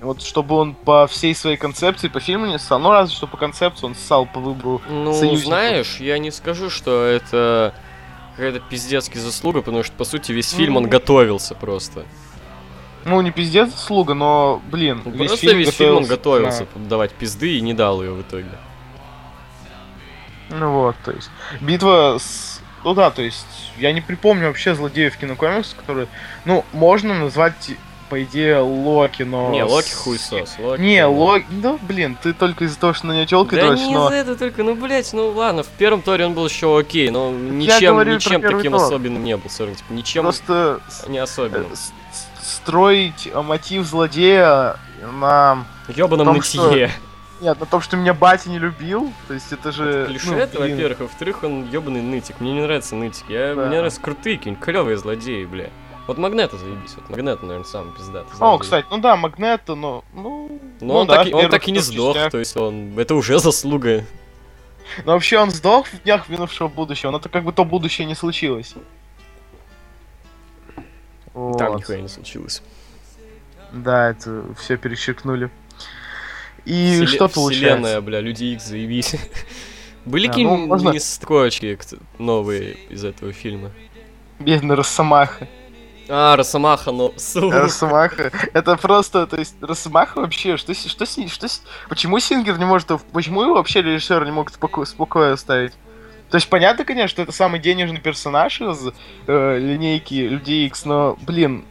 вот 0.00 0.22
чтобы 0.22 0.54
он 0.56 0.74
по 0.74 1.06
всей 1.06 1.34
своей 1.34 1.56
концепции, 1.56 2.08
по 2.08 2.20
фильму 2.20 2.46
не 2.46 2.58
ссал, 2.58 2.78
ну 2.78 2.90
разве 2.90 3.14
что 3.14 3.26
по 3.26 3.36
концепции 3.36 3.86
он 3.86 3.94
ссал 3.94 4.26
по 4.26 4.40
выбору. 4.40 4.80
Ну, 4.88 5.12
союзников. 5.12 5.44
знаешь, 5.46 5.96
я 6.00 6.18
не 6.18 6.30
скажу, 6.30 6.70
что 6.70 7.04
это 7.04 7.74
какая-то 8.36 8.60
пиздецкая 8.60 9.20
заслуга, 9.20 9.60
потому 9.62 9.82
что, 9.82 9.92
по 9.96 10.04
сути, 10.04 10.30
весь 10.32 10.50
фильм 10.52 10.76
он 10.76 10.84
Ну. 10.84 10.88
готовился 10.88 11.54
просто. 11.54 12.04
Ну, 13.04 13.20
не 13.20 13.30
пиздец 13.30 13.70
заслуга, 13.70 14.14
но, 14.14 14.62
блин, 14.70 15.02
Ну, 15.04 15.10
весь 15.12 15.28
просто 15.30 15.46
фильм 15.46 15.58
весь 15.58 15.70
фильм 15.74 15.96
он 15.96 16.04
готовился 16.04 16.60
готовился 16.64 16.88
давать 16.88 17.12
пизды 17.12 17.56
и 17.56 17.60
не 17.60 17.74
дал 17.74 18.02
ее 18.02 18.12
в 18.12 18.20
итоге. 18.20 18.50
Ну 20.50 20.72
вот, 20.72 20.96
то 21.04 21.10
есть. 21.12 21.30
Битва 21.60 22.16
с. 22.18 22.60
Ну 22.84 22.94
да, 22.94 23.10
то 23.10 23.22
есть. 23.22 23.46
Я 23.78 23.92
не 23.92 24.00
припомню 24.00 24.46
вообще 24.48 24.74
злодеев 24.74 25.14
в 25.14 25.18
кинокомиксах, 25.18 25.78
которые. 25.78 26.06
Ну, 26.44 26.64
можно 26.72 27.14
назвать, 27.14 27.72
по 28.08 28.22
идее, 28.22 28.58
Локи, 28.58 29.22
но. 29.22 29.50
Не, 29.50 29.64
Локи 29.64 29.88
с- 29.90 29.94
хуесос. 29.94 30.56
Локи, 30.58 30.80
Не, 30.80 31.04
Локи. 31.06 31.44
Да, 31.50 31.78
блин, 31.82 32.16
ты 32.22 32.32
только 32.32 32.64
из-за 32.64 32.78
того, 32.78 32.92
что 32.94 33.06
на 33.06 33.12
нее 33.12 33.26
телка 33.26 33.56
Да 33.56 33.66
дрочишь, 33.66 33.86
не 33.86 33.94
но. 33.94 34.08
за 34.08 34.14
это 34.14 34.36
только, 34.36 34.62
ну, 34.62 34.74
блять, 34.74 35.12
ну 35.12 35.28
ладно, 35.30 35.62
в 35.62 35.68
первом 35.68 36.02
торе 36.02 36.26
он 36.26 36.34
был 36.34 36.46
еще 36.46 36.78
окей, 36.78 37.10
но 37.10 37.30
ничем, 37.30 37.92
говорю 37.94 38.14
ничем 38.14 38.40
таким 38.42 38.72
Тор. 38.72 38.82
особенным 38.82 39.22
не 39.24 39.36
был, 39.36 39.50
сорян, 39.50 39.74
типа, 39.74 39.92
ничем 39.92 40.22
Просто 40.22 40.80
не 41.08 41.18
э, 41.18 41.22
особенным. 41.22 41.74
с- 41.74 41.92
с- 42.42 42.56
строить 42.56 43.28
э, 43.32 43.40
мотив 43.42 43.84
злодея 43.86 44.76
на. 45.20 45.64
Ёбаном 45.88 46.26
том, 46.26 46.42
что- 46.42 46.68
нытье. 46.70 46.90
Нет, 47.40 47.60
на 47.60 47.66
том, 47.66 47.80
что 47.80 47.96
меня 47.96 48.14
батя 48.14 48.50
не 48.50 48.58
любил. 48.58 49.12
То 49.28 49.34
есть 49.34 49.52
это 49.52 49.70
же. 49.70 50.06
Клише 50.08 50.30
ну, 50.32 50.38
это, 50.38 50.58
во-первых, 50.58 51.00
а 51.00 51.02
во-вторых, 51.04 51.44
он 51.44 51.68
ёбаный 51.70 52.02
нытик. 52.02 52.40
Мне 52.40 52.52
не 52.52 52.62
нравится 52.62 52.96
нытик. 52.96 53.26
Я, 53.28 53.54
Да. 53.54 53.66
Мне 53.66 53.76
нравятся 53.76 54.00
крутые 54.00 54.38
какие-нибудь 54.38 54.64
клевые 54.64 54.96
злодеи, 54.96 55.44
бля. 55.44 55.70
Вот 56.08 56.16
Магнета 56.16 56.56
заебись, 56.56 56.94
вот 56.96 57.10
Магнета, 57.10 57.44
наверное, 57.44 57.68
самый 57.68 57.94
пиздатый. 57.94 58.32
О, 58.32 58.36
злодей. 58.36 58.58
кстати, 58.62 58.86
ну 58.90 58.98
да, 58.98 59.14
Магнета, 59.16 59.74
но. 59.74 60.04
Ну, 60.14 60.58
Но 60.80 60.86
ну 60.86 60.94
он, 60.94 61.06
да, 61.06 61.16
так, 61.16 61.26
и- 61.28 61.34
он 61.34 61.50
так 61.50 61.68
и 61.68 61.70
не 61.70 61.80
сдох, 61.80 62.14
частях. 62.14 62.32
то 62.32 62.38
есть 62.38 62.56
он... 62.56 62.98
Это 62.98 63.14
уже 63.14 63.38
заслуга. 63.40 64.04
Но 65.04 65.12
вообще 65.12 65.38
он 65.38 65.50
сдох 65.50 65.86
в 65.86 66.02
днях 66.02 66.30
минувшего 66.30 66.68
будущего, 66.68 67.10
но 67.10 67.18
это 67.18 67.28
как 67.28 67.44
бы 67.44 67.52
то 67.52 67.62
будущее 67.66 68.06
не 68.06 68.14
случилось. 68.14 68.74
Там 70.74 70.82
Вот. 71.34 71.78
нихуя 71.78 72.00
не 72.00 72.08
случилось. 72.08 72.62
Да, 73.70 74.08
это 74.10 74.44
все 74.58 74.78
перечеркнули. 74.78 75.50
И 76.64 76.72
Вселе- 77.02 77.06
что 77.06 77.28
получается? 77.28 77.76
Вселенная, 77.76 78.00
бля, 78.00 78.20
Люди 78.20 78.44
Икс, 78.44 78.64
заебись. 78.64 79.14
Были 80.06 80.26
Да, 80.26 80.32
какие-нибудь 80.32 80.60
ну, 80.60 80.66
можно- 80.68 80.98
строчки 81.00 81.78
новые 82.18 82.78
из 82.88 83.04
этого 83.04 83.34
фильма? 83.34 83.72
Бедный 84.38 84.74
Росомаха. 84.74 85.46
А, 86.08 86.36
Росомаха, 86.36 86.90
ну, 86.90 87.12
сука. 87.16 87.60
Росомаха. 87.60 88.32
Это 88.54 88.76
просто, 88.76 89.26
то 89.26 89.36
есть, 89.36 89.54
Росомаха 89.60 90.20
вообще, 90.20 90.56
что 90.56 90.72
что 90.74 91.04
что 91.06 91.48
с... 91.48 91.62
Почему 91.88 92.18
Сингер 92.18 92.58
не 92.58 92.64
может, 92.64 92.88
почему 93.12 93.42
его 93.42 93.54
вообще 93.54 93.82
режиссер 93.82 94.24
не 94.24 94.30
мог 94.32 94.50
споко- 94.50 94.86
спокойно 94.86 95.34
оставить? 95.34 95.72
То 96.30 96.36
есть, 96.36 96.48
понятно, 96.48 96.84
конечно, 96.84 97.08
что 97.08 97.22
это 97.22 97.32
самый 97.32 97.60
денежный 97.60 98.00
персонаж 98.00 98.60
из 98.60 98.88
э, 99.26 99.58
линейки 99.58 100.14
Людей 100.14 100.66
Икс, 100.66 100.84
но, 100.84 101.16
блин, 101.22 101.64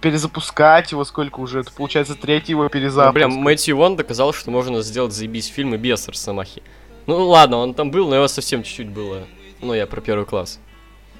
перезапускать 0.00 0.92
его 0.92 1.04
сколько 1.04 1.40
уже? 1.40 1.60
Это 1.60 1.72
получается 1.72 2.14
третий 2.14 2.52
его 2.52 2.64
Ну, 2.64 2.68
перезапуск. 2.68 3.14
бля, 3.14 3.28
Мэтью 3.28 3.76
Вон 3.76 3.96
доказал, 3.96 4.32
что 4.32 4.50
можно 4.50 4.82
сделать 4.82 5.12
заебись 5.12 5.46
фильмы 5.46 5.76
без 5.76 6.06
Росомахи. 6.08 6.62
Ну 7.06 7.16
ладно, 7.28 7.56
он 7.58 7.74
там 7.74 7.90
был, 7.90 8.08
но 8.08 8.16
его 8.16 8.28
совсем 8.28 8.62
чуть-чуть 8.62 8.88
было. 8.88 9.22
Ну, 9.60 9.74
я 9.74 9.86
про 9.86 10.00
первый 10.00 10.24
класс. 10.26 10.58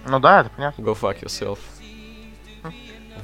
Ну 0.07 0.19
да, 0.19 0.41
это 0.41 0.51
понятно. 0.51 0.83
Go 0.83 0.97
fuck 1.01 1.21
yourself. 1.23 1.59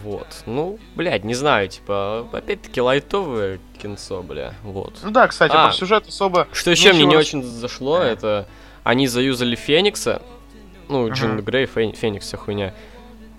Вот. 0.03 0.27
Ну, 0.47 0.79
блядь, 0.95 1.25
не 1.25 1.35
знаю, 1.35 1.69
типа, 1.69 2.29
опять-таки 2.33 2.81
лайтовое 2.81 3.59
кинцо, 3.81 4.23
бля. 4.23 4.55
Вот. 4.63 4.95
Ну 5.03 5.11
да, 5.11 5.27
кстати, 5.29 5.53
А. 5.55 5.67
про 5.67 5.73
сюжет 5.73 6.07
особо... 6.09 6.47
Что 6.53 6.71
еще 6.71 6.93
мне 6.93 7.05
не 7.05 7.17
очень 7.17 7.43
зашло, 7.43 7.99
это 7.99 8.47
они 8.85 9.07
заюзали 9.07 9.55
Феникса, 9.57 10.23
ну, 10.89 11.11
Джин 11.13 11.33
Ага. 11.33 11.43
Грей, 11.43 11.67
Фен- 11.67 11.95
Феникс, 11.95 12.27
вся 12.27 12.37
хуйня. 12.39 12.75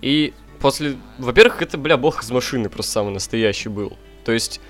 И 0.01 0.33
после... 0.59 0.95
Во-первых, 1.17 1.61
это, 1.61 1.77
бля, 1.77 1.97
бог 1.97 2.21
из 2.21 2.29
машины 2.31 2.69
просто 2.69 2.91
самый 2.91 3.11
настоящий 3.13 3.69
был. 3.69 3.97
То 4.23 4.31
есть, 4.31 4.61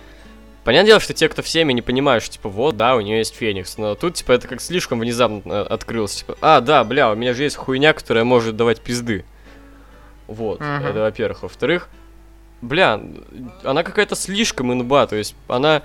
понятное 0.63 0.87
дело, 0.87 0.99
что 0.99 1.13
те, 1.13 1.27
кто 1.27 1.41
в 1.41 1.49
семье, 1.49 1.73
не 1.73 1.81
понимают, 1.81 2.23
что, 2.23 2.33
типа, 2.33 2.49
вот, 2.49 2.77
да, 2.77 2.95
у 2.95 3.01
нее 3.01 3.17
есть 3.17 3.35
Феникс, 3.35 3.77
но 3.77 3.95
тут, 3.95 4.15
типа, 4.15 4.31
это 4.33 4.47
как 4.47 4.61
слишком 4.61 4.99
внезапно 4.99 5.51
э, 5.51 5.61
открылось. 5.63 6.15
Типа, 6.15 6.37
а, 6.41 6.61
да, 6.61 6.83
бля, 6.83 7.11
у 7.11 7.15
меня 7.15 7.33
же 7.33 7.43
есть 7.43 7.57
хуйня, 7.57 7.93
которая 7.93 8.23
может 8.23 8.55
давать 8.55 8.79
пизды. 8.79 9.25
Вот, 10.29 10.59
Мгм. 10.59 10.85
это 10.85 10.99
во-первых. 10.99 11.43
Во-вторых, 11.43 11.89
бля, 12.61 13.01
она 13.63 13.83
какая-то 13.83 14.15
слишком 14.15 14.71
инба, 14.71 15.07
то 15.07 15.15
есть 15.15 15.35
она 15.47 15.81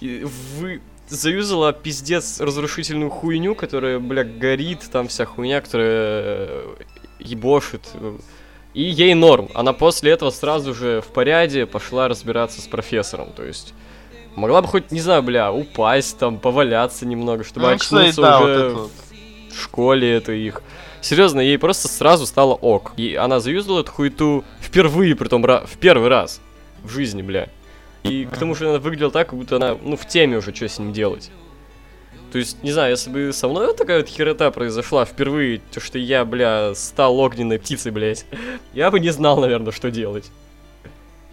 вы 0.00 0.80
заюзала 1.08 1.72
пиздец 1.72 2.40
разрушительную 2.40 3.10
хуйню, 3.10 3.54
которая, 3.54 3.98
бля, 3.98 4.24
горит, 4.24 4.80
там 4.92 5.08
вся 5.08 5.24
хуйня, 5.24 5.60
которая 5.60 5.88
э, 5.90 6.74
ебошит. 7.18 7.82
И 8.74 8.82
ей 8.82 9.14
норм. 9.14 9.48
Она 9.54 9.72
после 9.72 10.12
этого 10.12 10.30
сразу 10.30 10.74
же 10.74 11.00
в 11.00 11.06
поряде 11.06 11.66
пошла 11.66 12.08
разбираться 12.08 12.60
с 12.60 12.66
профессором, 12.66 13.32
то 13.34 13.44
есть... 13.44 13.74
Могла 14.36 14.62
бы 14.62 14.68
хоть, 14.68 14.92
не 14.92 15.00
знаю, 15.00 15.24
бля, 15.24 15.50
упасть 15.50 16.16
там, 16.18 16.38
поваляться 16.38 17.04
немного, 17.04 17.42
чтобы 17.42 17.70
Ну, 17.70 17.76
кстати, 17.76 18.10
очнуться 18.10 18.22
да, 18.22 18.38
вот 18.38 18.44
уже 18.44 18.54
это 18.54 18.74
вот. 18.74 18.90
в 19.52 19.60
школе 19.60 20.12
это 20.12 20.30
их. 20.30 20.62
Серьезно, 21.08 21.40
ей 21.40 21.58
просто 21.58 21.88
сразу 21.88 22.26
стало 22.26 22.52
ок. 22.52 22.92
И 22.98 23.14
она 23.14 23.40
заюзала 23.40 23.80
эту 23.80 23.90
хуету 23.90 24.44
впервые, 24.60 25.16
притом 25.16 25.42
в 25.42 25.78
первый 25.80 26.10
раз 26.10 26.42
в 26.82 26.90
жизни, 26.90 27.22
бля. 27.22 27.48
И 28.02 28.26
к 28.26 28.36
тому 28.36 28.54
же 28.54 28.68
она 28.68 28.78
выглядела 28.78 29.10
так, 29.10 29.30
как 29.30 29.38
будто 29.38 29.56
она, 29.56 29.74
ну, 29.82 29.96
в 29.96 30.06
теме 30.06 30.36
уже, 30.36 30.54
что 30.54 30.68
с 30.68 30.78
ним 30.78 30.92
делать. 30.92 31.30
То 32.30 32.36
есть, 32.36 32.62
не 32.62 32.72
знаю, 32.72 32.90
если 32.90 33.08
бы 33.08 33.32
со 33.32 33.48
мной 33.48 33.68
вот 33.68 33.78
такая 33.78 34.00
вот 34.00 34.08
херота 34.08 34.50
произошла 34.50 35.06
впервые, 35.06 35.62
то 35.72 35.80
что 35.80 35.98
я, 35.98 36.26
бля, 36.26 36.74
стал 36.74 37.18
огненной 37.18 37.58
птицей, 37.58 37.90
блядь, 37.90 38.26
я 38.74 38.90
бы 38.90 39.00
не 39.00 39.08
знал, 39.08 39.40
наверное, 39.40 39.72
что 39.72 39.90
делать. 39.90 40.30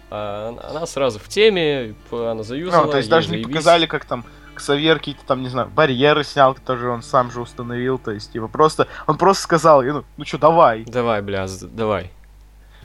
А 0.08 0.56
она- 0.70 0.86
сразу 0.86 1.18
в 1.18 1.28
теме, 1.28 1.94
она 2.10 2.44
заюзала. 2.44 2.86
Ну, 2.86 2.92
то 2.92 2.96
есть 2.96 3.10
даже 3.10 3.26
не 3.26 3.42
заебись. 3.42 3.48
показали, 3.48 3.84
как 3.84 4.06
там 4.06 4.24
Ксавьер 4.56 4.98
какие-то 4.98 5.24
там, 5.26 5.42
не 5.42 5.48
знаю, 5.48 5.68
барьеры 5.68 6.24
снял, 6.24 6.54
которые 6.54 6.90
он 6.90 7.02
сам 7.02 7.30
же 7.30 7.40
установил, 7.40 7.98
то 7.98 8.10
есть, 8.10 8.32
типа, 8.32 8.48
просто, 8.48 8.88
он 9.06 9.16
просто 9.18 9.42
сказал, 9.44 9.82
ну, 9.82 10.04
ну 10.16 10.24
что, 10.24 10.38
давай. 10.38 10.84
Давай, 10.84 11.22
бля, 11.22 11.46
давай. 11.62 12.10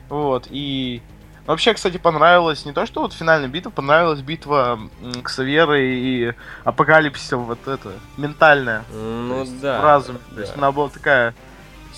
Вот, 0.09 0.47
и... 0.49 1.01
Вообще, 1.47 1.73
кстати, 1.73 1.97
понравилось 1.97 2.65
не 2.65 2.71
то, 2.71 2.85
что 2.85 3.01
вот 3.01 3.13
финальная 3.13 3.49
битва, 3.49 3.71
понравилась 3.71 4.21
битва 4.21 4.79
м, 5.01 5.21
Ксаверы 5.23 5.83
и 5.83 6.33
Апокалипсиса, 6.63 7.35
вот 7.35 7.67
это, 7.67 7.93
ментальная. 8.15 8.83
Ну 8.93 9.45
да. 9.59 9.81
В 9.81 9.83
разуме. 9.83 10.19
да. 10.29 10.35
То 10.35 10.41
есть 10.41 10.55
она 10.55 10.71
была 10.71 10.89
такая 10.89 11.33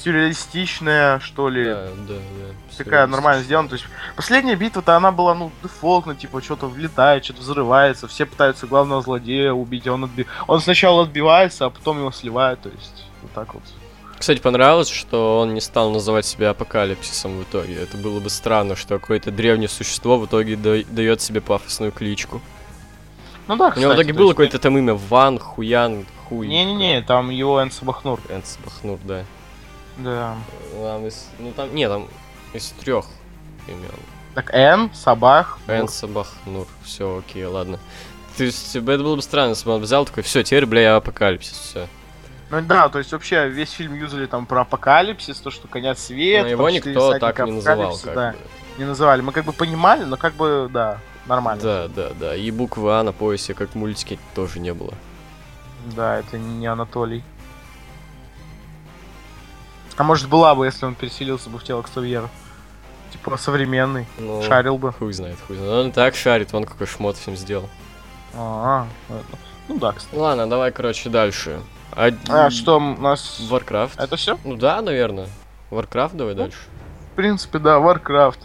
сюрреалистичная, 0.03 1.19
что 1.19 1.49
ли. 1.49 1.65
Да, 1.65 1.87
да, 2.07 2.13
да. 2.15 2.77
Такая 2.77 3.07
нормально 3.07 3.43
сделана. 3.43 3.69
То 3.69 3.75
есть 3.75 3.85
последняя 4.15 4.55
битва-то 4.55 4.95
она 4.95 5.11
была, 5.11 5.35
ну, 5.35 5.51
дефолтно, 5.61 6.15
типа, 6.15 6.41
что-то 6.41 6.67
влетает, 6.67 7.23
что-то 7.23 7.41
взрывается, 7.41 8.07
все 8.07 8.25
пытаются 8.25 8.67
главного 8.67 9.01
злодея 9.01 9.51
убить, 9.53 9.87
он 9.87 10.05
отби... 10.05 10.25
Он 10.47 10.59
сначала 10.59 11.03
отбивается, 11.03 11.65
а 11.65 11.69
потом 11.69 11.99
его 11.99 12.11
сливают, 12.11 12.61
то 12.61 12.69
есть 12.69 13.05
вот 13.21 13.31
так 13.31 13.53
вот. 13.53 13.63
Кстати, 14.17 14.39
понравилось, 14.39 14.87
что 14.89 15.39
он 15.41 15.53
не 15.53 15.59
стал 15.61 15.91
называть 15.91 16.25
себя 16.25 16.51
апокалипсисом 16.51 17.39
в 17.39 17.43
итоге. 17.43 17.75
Это 17.75 17.97
было 17.97 18.19
бы 18.21 18.29
странно, 18.29 18.75
что 18.75 18.97
какое-то 18.97 19.31
древнее 19.31 19.67
существо 19.67 20.17
в 20.17 20.25
итоге 20.27 20.55
дает 20.55 21.21
себе 21.21 21.41
пафосную 21.41 21.91
кличку. 21.91 22.41
Ну 23.47 23.57
да, 23.57 23.73
У 23.75 23.79
него 23.79 23.91
в 23.91 23.95
итоге 23.95 24.13
то 24.13 24.17
было 24.19 24.27
есть- 24.27 24.35
какое-то 24.35 24.59
там 24.59 24.77
имя 24.77 24.93
Ван, 24.93 25.37
Хуян, 25.39 26.05
Хуй. 26.29 26.47
Не-не-не, 26.47 27.01
там 27.01 27.29
его 27.29 27.61
Энс 27.61 27.79
Бахнур. 27.81 28.21
Энс 28.29 28.57
Бахнур, 28.63 28.97
да. 29.03 29.25
Да. 29.97 30.35
Там 30.81 31.05
из- 31.07 31.27
ну 31.39 31.51
там, 31.51 31.73
не, 31.73 31.87
там 31.87 32.07
из 32.53 32.69
трех 32.71 33.05
имен. 33.67 33.89
Так, 34.35 34.51
Эн, 34.53 34.89
Сабах. 34.93 35.59
Нур. 35.67 35.75
Энса 35.77 36.07
Бахнур. 36.07 36.67
Все, 36.83 37.19
окей, 37.19 37.45
ладно. 37.45 37.79
То 38.37 38.43
есть, 38.43 38.75
это 38.75 38.81
было 38.81 39.15
бы 39.15 39.21
странно, 39.21 39.49
если 39.49 39.65
бы 39.65 39.75
он 39.75 39.81
взял 39.81 40.05
такой, 40.05 40.23
все, 40.23 40.41
теперь, 40.43 40.65
бля, 40.65 40.81
я 40.81 40.95
апокалипсис, 40.95 41.55
все. 41.55 41.87
Ну 42.49 42.61
да, 42.61 42.89
то 42.89 42.99
есть 42.99 43.11
вообще 43.11 43.47
весь 43.47 43.71
фильм 43.71 43.93
юзали 43.95 44.25
там 44.25 44.45
про 44.45 44.61
апокалипсис, 44.61 45.37
то, 45.37 45.51
что 45.51 45.67
конец 45.67 45.99
света. 45.99 46.43
Но 46.43 46.49
его 46.49 46.69
никто 46.69 47.17
так 47.19 47.39
не 47.45 47.51
называл, 47.51 47.97
как 47.97 48.15
да, 48.15 48.31
бы. 48.31 48.37
не 48.79 48.85
называли. 48.85 49.21
Мы 49.21 49.31
как 49.31 49.45
бы 49.45 49.53
понимали, 49.53 50.03
но 50.03 50.17
как 50.17 50.33
бы, 50.33 50.69
да, 50.71 50.99
нормально. 51.27 51.61
Да, 51.61 51.87
да, 51.87 52.09
да. 52.19 52.35
И 52.35 52.49
буквы 52.51 52.91
А 52.93 53.03
на 53.03 53.11
поясе, 53.11 53.53
как 53.53 53.71
в 53.71 53.75
мультике, 53.75 54.19
тоже 54.35 54.59
не 54.59 54.73
было. 54.73 54.93
Да, 55.95 56.19
это 56.19 56.37
не 56.37 56.65
Анатолий. 56.67 57.23
А 59.97 60.03
может 60.03 60.27
была 60.29 60.55
бы, 60.55 60.65
если 60.65 60.85
он 60.85 60.95
переселился 60.95 61.49
бы 61.49 61.59
в 61.59 61.63
тело 61.63 61.81
Ксавьера. 61.81 62.29
Типа 63.11 63.37
современный. 63.37 64.07
Ну, 64.17 64.41
Шарил 64.41 64.77
бы. 64.77 64.91
Хуй 64.91 65.13
знает, 65.13 65.37
хуй 65.45 65.55
знает. 65.55 65.71
Он 65.71 65.91
так 65.91 66.15
шарит, 66.15 66.51
вон 66.51 66.63
какой 66.63 66.87
шмот 66.87 67.15
всем 67.15 67.35
сделал. 67.35 67.69
А, 68.35 68.87
это- 69.09 69.37
ну 69.67 69.77
да, 69.77 69.91
кстати. 69.91 70.15
Ладно, 70.15 70.49
давай, 70.49 70.71
короче, 70.71 71.09
дальше. 71.09 71.59
А, 71.91 72.09
А 72.27 72.49
что 72.49 72.77
у 72.77 72.79
нас? 72.79 73.39
Warcraft. 73.51 73.91
Это 73.97 74.15
все? 74.15 74.39
Ну 74.43 74.55
да, 74.55 74.81
наверное. 74.81 75.27
Warcraft 75.69 76.15
давай 76.15 76.33
Ну, 76.33 76.41
дальше. 76.41 76.57
В 77.11 77.15
принципе, 77.15 77.59
да, 77.59 77.77
Warcraft. 77.77 78.39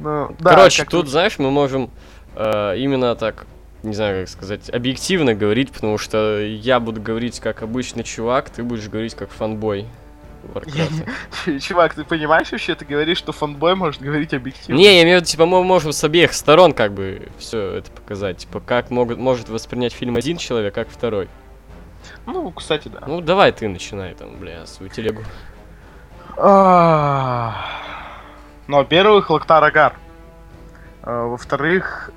Ну, 0.00 0.34
да, 0.38 0.50
Короче, 0.50 0.84
тут, 0.86 1.08
знаешь, 1.08 1.38
мы 1.38 1.50
можем 1.50 1.90
э, 2.34 2.76
именно 2.78 3.14
так, 3.14 3.44
не 3.82 3.94
знаю, 3.94 4.22
как 4.24 4.28
сказать, 4.30 4.70
объективно 4.70 5.34
говорить, 5.34 5.70
потому 5.70 5.98
что 5.98 6.40
я 6.40 6.80
буду 6.80 7.00
говорить 7.00 7.38
как 7.40 7.62
обычный 7.62 8.02
чувак, 8.04 8.48
ты 8.50 8.62
будешь 8.62 8.88
говорить 8.88 9.14
как 9.14 9.30
фанбой 9.30 9.86
Чувак, 11.60 11.94
ты 11.94 12.04
понимаешь 12.04 12.50
вообще, 12.52 12.74
ты 12.74 12.84
говоришь, 12.84 13.18
что 13.18 13.32
фанбой 13.32 13.74
может 13.74 14.00
говорить 14.00 14.34
объективно? 14.34 14.78
Не, 14.78 14.96
я 14.96 15.02
имею 15.02 15.18
в 15.18 15.20
виду, 15.22 15.30
типа, 15.30 15.46
мы 15.46 15.62
можем 15.64 15.92
с 15.92 16.02
обеих 16.04 16.32
сторон 16.32 16.72
как 16.72 16.92
бы 16.92 17.28
все 17.38 17.74
это 17.76 17.90
показать. 17.90 18.38
Типа, 18.38 18.60
как 18.60 18.90
могут, 18.90 19.18
может 19.18 19.48
воспринять 19.48 19.92
фильм 19.92 20.16
один 20.16 20.36
человек, 20.36 20.74
как 20.74 20.88
второй. 20.88 21.28
Ну, 22.26 22.50
кстати, 22.50 22.88
да. 22.88 23.00
Ну, 23.06 23.20
давай 23.20 23.52
ты 23.52 23.68
начинай 23.68 24.14
там, 24.14 24.36
бля, 24.36 24.66
свою 24.66 24.90
телегу. 24.90 25.22
А, 26.36 27.54
Ну, 28.66 28.78
во-первых, 28.78 29.30
Лок'тар 29.30 29.62
огар. 29.62 29.94
А, 31.02 31.26
Во-вторых, 31.26 32.10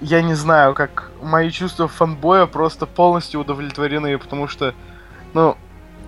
я 0.00 0.22
не 0.22 0.34
знаю, 0.34 0.74
как 0.74 1.10
мои 1.22 1.50
чувства 1.50 1.88
фанбоя 1.88 2.46
просто 2.46 2.86
полностью 2.86 3.40
удовлетворены, 3.40 4.16
потому 4.18 4.48
что, 4.48 4.74
ну, 5.34 5.56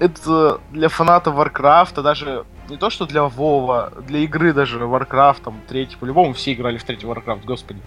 это 0.00 0.60
для 0.70 0.88
фанатов 0.88 1.34
Warcraft 1.34 1.88
а, 1.88 2.02
даже 2.02 2.44
не 2.70 2.78
то, 2.78 2.88
что 2.88 3.06
для 3.06 3.24
Вова, 3.24 3.92
для 4.06 4.20
игры 4.20 4.52
даже 4.54 4.78
Warcraft, 4.78 5.42
там, 5.44 5.60
третий, 5.68 5.96
по-любому 5.96 6.32
все 6.32 6.54
играли 6.54 6.78
в 6.78 6.84
третий 6.84 7.06
Warcraft, 7.06 7.44
господи. 7.44 7.80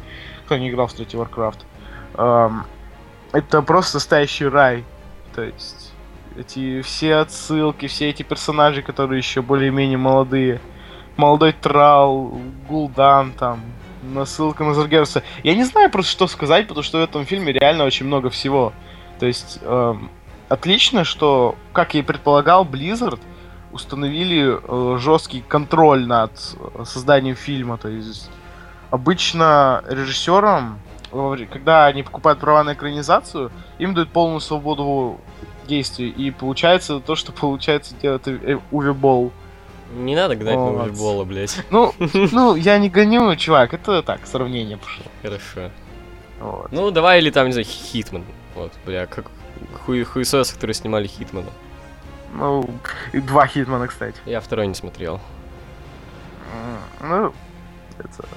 Кто 0.46 0.56
не 0.58 0.70
играл 0.70 0.88
в 0.88 0.94
третий 0.94 1.18
Warcraft? 1.18 1.60
Ам, 2.16 2.66
это 3.32 3.64
просто 3.64 3.98
настоящий 3.98 4.46
рай. 4.46 4.84
То 5.34 5.42
есть, 5.42 5.92
эти 6.38 6.84
все 6.84 7.16
отсылки, 7.16 7.88
все 7.88 8.10
эти 8.10 8.22
персонажи, 8.22 8.84
которые 8.84 9.18
еще 9.18 9.42
более-менее 9.42 9.98
молодые. 9.98 10.62
Молодой 11.18 11.54
Трал, 11.54 12.40
Гул'дан 12.70 13.32
там, 13.38 13.62
насылка 14.04 14.64
на 14.64 14.76
Заргерса. 14.76 15.24
Я 15.44 15.56
не 15.56 15.64
знаю 15.64 15.90
просто, 15.90 16.12
что 16.12 16.28
сказать, 16.28 16.68
потому 16.68 16.84
что 16.84 17.00
в 17.00 17.04
этом 17.04 17.26
фильме 17.26 17.54
реально 17.54 17.86
очень 17.86 18.06
много 18.06 18.30
всего. 18.30 18.72
То 19.20 19.26
есть, 19.26 19.60
эм, 19.64 20.10
отлично, 20.54 21.04
что, 21.04 21.56
как 21.74 21.94
я 21.94 22.02
и 22.02 22.04
предполагал, 22.04 22.66
Blizzard 22.66 23.20
установили 23.72 24.60
э, 24.62 24.98
жесткий 25.00 25.42
контроль 25.42 26.06
над 26.06 26.32
э, 26.76 26.84
созданием 26.86 27.36
фильма. 27.36 27.78
То 27.78 27.90
есть, 27.90 28.30
обычно 28.92 29.84
режиссерам, 29.90 30.80
когда 31.52 31.88
они 31.88 32.04
покупают 32.04 32.40
права 32.40 32.64
на 32.64 32.74
экранизацию, 32.74 33.52
им 33.80 33.94
дают 33.94 34.10
полную 34.10 34.40
свободу 34.40 35.20
действий. 35.68 36.10
И 36.10 36.32
получается 36.32 37.00
то, 37.00 37.16
что 37.16 37.32
получается 37.32 37.96
делать 38.02 38.28
э, 38.28 38.60
Уве 38.72 38.94
Болл. 38.94 39.32
Не 39.96 40.16
надо 40.16 40.36
гнать 40.36 40.56
на 40.56 40.62
Вот. 40.62 40.78
волейбола, 40.80 41.24
блядь. 41.24 41.64
Ну, 41.70 41.94
ну, 42.32 42.56
я 42.56 42.78
не 42.78 42.90
гоню, 42.90 43.36
чувак, 43.36 43.74
это 43.74 44.02
так, 44.02 44.26
сравнение 44.26 44.78
пошло. 44.78 45.06
Хорошо. 45.22 45.72
Вот. 46.40 46.72
Ну, 46.72 46.92
давай 46.92 47.20
или 47.20 47.30
там, 47.32 47.48
не 47.48 47.54
знаю, 47.54 47.66
Хитман. 47.66 48.24
Вот, 48.56 48.72
бля, 48.86 49.06
как 49.08 49.26
хуй, 49.86 50.04
хуесос, 50.04 50.52
которые 50.52 50.74
снимали 50.74 51.08
Хитмана. 51.08 51.50
Ну, 52.34 52.70
и 53.12 53.20
два 53.20 53.48
Хитмана, 53.48 53.88
кстати. 53.88 54.18
Я 54.26 54.42
второй 54.42 54.68
не 54.68 54.76
смотрел. 54.76 55.20
Ну, 57.02 57.34
это, 57.98 58.28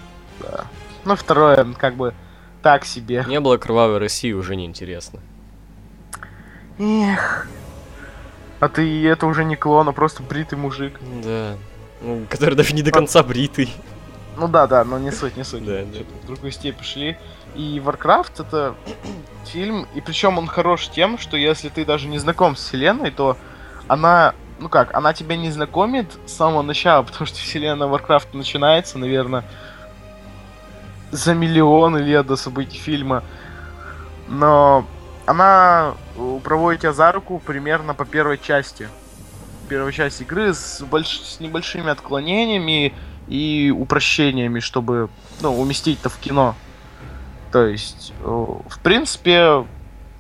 да. 0.41 0.67
Ну, 1.05 1.17
второе, 1.17 1.65
как 1.79 1.95
бы, 1.95 2.15
так 2.63 2.85
себе. 2.85 3.25
Не 3.29 3.41
было 3.41 3.59
кровавой 3.59 3.99
России, 3.99 4.33
уже 4.33 4.57
неинтересно. 4.57 5.21
Эх. 6.79 7.49
А 8.59 8.69
ты 8.69 9.07
это 9.07 9.27
уже 9.27 9.45
не 9.45 9.57
клон, 9.57 9.89
а 9.89 9.93
просто 9.93 10.23
бритый 10.23 10.59
мужик. 10.59 10.99
Да. 11.25 11.57
Ну, 12.03 12.27
который 12.29 12.55
даже 12.55 12.75
не 12.75 12.83
до 12.83 12.91
конца 12.91 13.23
бритый. 13.23 13.73
Ну 14.37 14.49
да, 14.49 14.67
да, 14.67 14.85
но 14.85 14.99
не 14.99 15.11
суть, 15.11 15.37
не 15.37 15.45
суть. 15.45 15.65
Да, 15.65 15.85
да. 15.85 15.99
Чё-то 15.99 16.13
В 16.23 16.27
другую 16.27 16.53
степь 16.53 16.77
пошли. 16.77 17.17
И 17.55 17.81
Warcraft 17.85 18.33
это 18.47 18.75
фильм, 19.47 19.87
и 19.95 20.01
причем 20.01 20.39
он 20.39 20.47
хорош 20.47 20.89
тем, 20.89 21.19
что 21.19 21.37
если 21.37 21.69
ты 21.69 21.85
даже 21.85 22.07
не 22.09 22.19
знаком 22.19 22.55
с 22.55 22.61
вселенной, 22.61 23.11
то 23.11 23.37
она, 23.89 24.35
ну 24.61 24.69
как, 24.69 24.95
она 24.95 25.15
тебя 25.15 25.37
не 25.37 25.51
знакомит 25.51 26.07
с 26.27 26.33
самого 26.33 26.63
начала, 26.63 27.03
потому 27.05 27.27
что 27.27 27.39
вселенная 27.39 27.89
Warcraft 27.89 28.29
начинается, 28.35 28.99
наверное, 28.99 29.45
за 31.11 31.35
миллионы 31.35 31.99
лет 31.99 32.27
до 32.27 32.37
событий 32.37 32.79
фильма. 32.79 33.23
Но 34.29 34.85
она 35.25 35.95
э, 36.17 36.41
проводит 36.43 36.83
тебя 36.83 36.93
за 36.93 37.13
руку 37.13 37.41
примерно 37.45 37.95
по 37.95 38.05
первой 38.05 38.39
части. 38.39 38.89
Первой 39.69 39.93
части 39.93 40.23
игры 40.23 40.53
с, 40.53 40.83
больш... 40.83 41.21
с 41.21 41.41
небольшими 41.41 41.91
отклонениями 41.91 42.93
и 43.29 43.73
упрощениями, 43.77 44.61
чтобы 44.61 45.09
ну, 45.41 45.59
уместить 45.59 46.01
это 46.01 46.09
в 46.09 46.19
кино. 46.19 46.55
То 47.53 47.67
есть, 47.67 48.13
э, 48.21 48.25
в 48.25 48.79
принципе, 48.81 49.65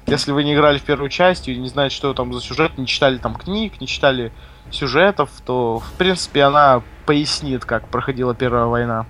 если 0.06 0.32
вы 0.32 0.44
не 0.44 0.54
играли 0.54 0.78
в 0.78 0.82
первую 0.82 1.10
часть 1.10 1.48
и 1.48 1.56
не 1.56 1.68
знаете, 1.68 1.94
что 1.94 2.14
там 2.14 2.32
за 2.32 2.40
сюжет, 2.40 2.78
не 2.78 2.86
читали 2.86 3.18
там 3.18 3.34
книг, 3.34 3.80
не 3.80 3.86
читали 3.86 4.32
сюжетов, 4.70 5.30
то, 5.44 5.80
в 5.80 5.92
принципе, 5.94 6.42
она 6.42 6.82
пояснит, 7.04 7.64
как 7.64 7.88
проходила 7.88 8.34
Первая 8.34 8.66
война. 8.66 9.06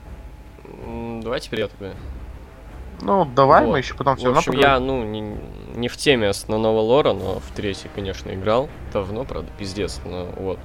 М, 0.85 1.23
Давай 1.23 1.41
теперь 1.41 1.61
я 1.61 1.69
тогда. 1.69 1.93
Ну, 3.03 3.27
давай 3.27 3.65
Вот. 3.65 3.73
мы 3.73 3.79
еще 3.79 3.95
потом 3.95 4.17
все 4.17 4.33
В 4.33 4.39
общем, 4.39 4.53
я, 4.53 4.81
ну, 4.81 5.05
не, 5.05 5.37
не 5.75 5.89
в 5.89 5.97
теме 5.97 6.29
основного 6.29 6.81
лора, 6.81 7.13
но 7.13 7.41
в 7.41 7.55
третий, 7.55 7.89
конечно, 7.95 8.33
играл. 8.33 8.71
Давно, 8.93 9.25
правда, 9.25 9.49
пиздец, 9.59 10.01
но 10.05 10.27
вот. 10.37 10.59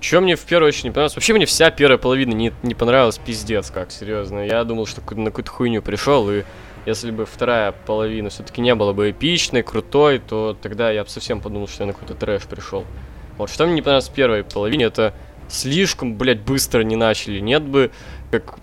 Чем 0.00 0.24
мне 0.24 0.36
в 0.36 0.44
первую 0.44 0.68
очередь 0.68 0.84
не 0.84 0.90
понравилось? 0.90 1.16
Вообще 1.16 1.32
мне 1.34 1.46
вся 1.46 1.70
первая 1.70 1.98
половина 1.98 2.32
не, 2.32 2.52
не 2.62 2.74
понравилась 2.74 3.18
пиздец, 3.18 3.70
как, 3.70 3.90
серьезно. 3.90 4.46
Я 4.46 4.62
думал, 4.64 4.86
что 4.86 5.00
на 5.14 5.26
какую-то 5.26 5.50
хуйню 5.50 5.82
пришел, 5.82 6.30
и 6.30 6.44
если 6.86 7.10
бы 7.10 7.26
вторая 7.26 7.72
половина 7.72 8.30
все-таки 8.30 8.60
не 8.60 8.74
была 8.74 8.92
бы 8.92 9.10
эпичной, 9.10 9.62
крутой, 9.62 10.20
то 10.20 10.56
тогда 10.60 10.90
я 10.90 11.02
бы 11.02 11.10
совсем 11.10 11.40
подумал, 11.40 11.66
что 11.66 11.82
я 11.82 11.88
на 11.88 11.92
какой-то 11.92 12.14
трэш 12.14 12.44
пришел. 12.44 12.84
Вот 13.36 13.50
что 13.50 13.66
мне 13.66 13.74
не 13.74 13.82
понравилось 13.82 14.08
в 14.08 14.12
первой 14.12 14.44
половине, 14.44 14.84
это 14.84 15.14
слишком, 15.48 16.16
блядь, 16.16 16.40
быстро 16.40 16.82
не 16.82 16.96
начали. 16.96 17.40
Нет 17.40 17.62
бы, 17.62 17.90
как 18.30 18.58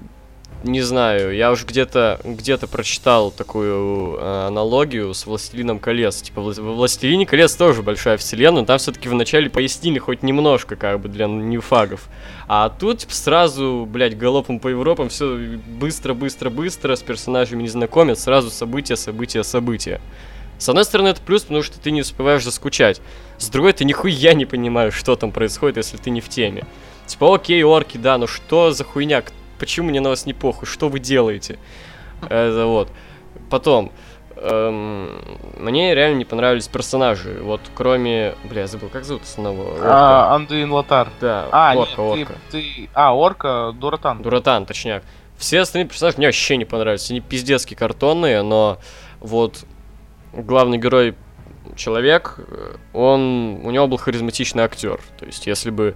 не 0.65 0.81
знаю, 0.81 1.35
я 1.35 1.51
уже 1.51 1.65
где-то 1.65 2.19
где 2.23 2.57
прочитал 2.57 3.31
такую 3.31 4.17
э, 4.17 4.47
аналогию 4.47 5.13
с 5.13 5.25
Властелином 5.25 5.79
колец. 5.79 6.21
Типа, 6.21 6.41
в 6.41 6.53
Властелине 6.53 7.25
колец 7.25 7.55
тоже 7.55 7.83
большая 7.83 8.17
вселенная, 8.17 8.61
но 8.61 8.65
там 8.65 8.77
все-таки 8.77 9.07
вначале 9.07 9.49
пояснили 9.49 9.99
хоть 9.99 10.23
немножко, 10.23 10.75
как 10.75 10.99
бы, 10.99 11.09
для 11.09 11.27
ньюфагов. 11.27 12.07
А 12.47 12.69
тут, 12.69 12.99
типа, 12.99 13.13
сразу, 13.13 13.87
блядь, 13.89 14.17
галопом 14.17 14.59
по 14.59 14.67
Европам, 14.67 15.09
все 15.09 15.37
быстро-быстро-быстро, 15.67 16.95
с 16.95 17.01
персонажами 17.01 17.63
не 17.63 17.69
знакомят, 17.69 18.19
сразу 18.19 18.49
события, 18.49 18.95
события, 18.95 19.43
события. 19.43 20.01
С 20.57 20.69
одной 20.69 20.85
стороны, 20.85 21.09
это 21.09 21.21
плюс, 21.21 21.43
потому 21.43 21.63
что 21.63 21.79
ты 21.79 21.91
не 21.91 22.01
успеваешь 22.01 22.43
заскучать. 22.43 23.01
С 23.37 23.49
другой, 23.49 23.73
ты 23.73 23.83
нихуя 23.83 24.33
не 24.33 24.45
понимаешь, 24.45 24.93
что 24.93 25.15
там 25.15 25.31
происходит, 25.31 25.77
если 25.77 25.97
ты 25.97 26.09
не 26.09 26.21
в 26.21 26.29
теме. 26.29 26.65
Типа, 27.07 27.35
окей, 27.35 27.61
орки, 27.63 27.97
да, 27.97 28.17
но 28.17 28.27
что 28.27 28.71
за 28.71 28.83
хуйня? 28.83 29.23
Почему 29.59 29.89
мне 29.89 29.99
на 29.99 30.09
вас 30.09 30.25
не 30.25 30.33
похуй? 30.33 30.67
Что 30.67 30.89
вы 30.89 30.99
делаете? 30.99 31.59
Это 32.29 32.65
вот. 32.65 32.89
Потом, 33.49 33.91
эм, 34.35 35.21
мне 35.57 35.93
реально 35.93 36.17
не 36.17 36.25
понравились 36.25 36.67
персонажи. 36.67 37.39
Вот 37.41 37.61
кроме... 37.73 38.35
Бля, 38.43 38.61
я 38.61 38.67
забыл, 38.67 38.89
как 38.89 39.03
зовут 39.03 39.23
основного? 39.23 39.77
А, 39.81 40.35
Андуин 40.35 40.71
Лотар. 40.71 41.09
Да, 41.21 41.47
а, 41.51 41.75
орка, 41.75 41.89
нет, 41.89 41.99
орка. 41.99 42.33
Ты, 42.51 42.61
ты... 42.61 42.89
А, 42.93 43.15
орка, 43.15 43.73
Дуратан. 43.77 44.21
Дуратан, 44.21 44.65
точняк. 44.65 45.03
Все 45.37 45.59
остальные 45.59 45.89
персонажи 45.89 46.17
мне 46.17 46.27
вообще 46.27 46.57
не 46.57 46.65
понравились. 46.65 47.09
Они 47.11 47.19
пиздецки 47.19 47.73
картонные, 47.73 48.41
но 48.41 48.79
вот 49.19 49.65
главный 50.33 50.77
герой 50.77 51.15
человек, 51.75 52.39
он, 52.93 53.59
у 53.63 53.71
него 53.71 53.87
был 53.87 53.97
харизматичный 53.97 54.63
актер. 54.63 54.99
То 55.19 55.25
есть, 55.25 55.45
если 55.47 55.71
бы 55.71 55.95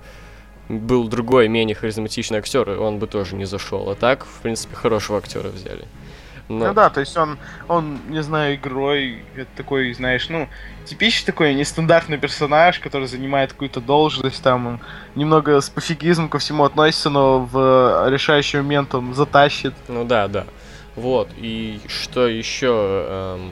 был 0.69 1.07
другой, 1.07 1.47
менее 1.47 1.75
харизматичный 1.75 2.37
актер, 2.37 2.69
он 2.79 2.99
бы 2.99 3.07
тоже 3.07 3.35
не 3.35 3.45
зашел. 3.45 3.89
А 3.89 3.95
так, 3.95 4.25
в 4.25 4.41
принципе, 4.41 4.75
хорошего 4.75 5.17
актера 5.17 5.49
взяли. 5.49 5.85
Но... 6.47 6.67
Ну 6.67 6.73
да, 6.73 6.89
то 6.89 6.99
есть 6.99 7.15
он, 7.15 7.37
он, 7.67 7.99
не 8.09 8.23
знаю, 8.23 8.55
игрой, 8.55 9.23
такой, 9.55 9.93
знаешь, 9.93 10.29
ну, 10.29 10.47
типичный 10.85 11.27
такой 11.27 11.53
нестандартный 11.53 12.17
персонаж, 12.17 12.79
который 12.79 13.07
занимает 13.07 13.53
какую-то 13.53 13.81
должность, 13.81 14.41
там, 14.41 14.65
он 14.65 14.79
немного 15.13 15.61
с 15.61 15.69
пофигизмом 15.69 16.27
ко 16.27 16.39
всему 16.39 16.63
относится, 16.63 17.11
но 17.11 17.41
в 17.41 18.09
решающий 18.09 18.57
момент 18.57 18.95
он 18.95 19.13
затащит. 19.13 19.75
Ну 19.87 20.05
да, 20.05 20.27
да. 20.27 20.45
Вот, 20.95 21.29
и 21.37 21.81
что 21.87 22.27
еще... 22.27 23.05
Эм 23.09 23.51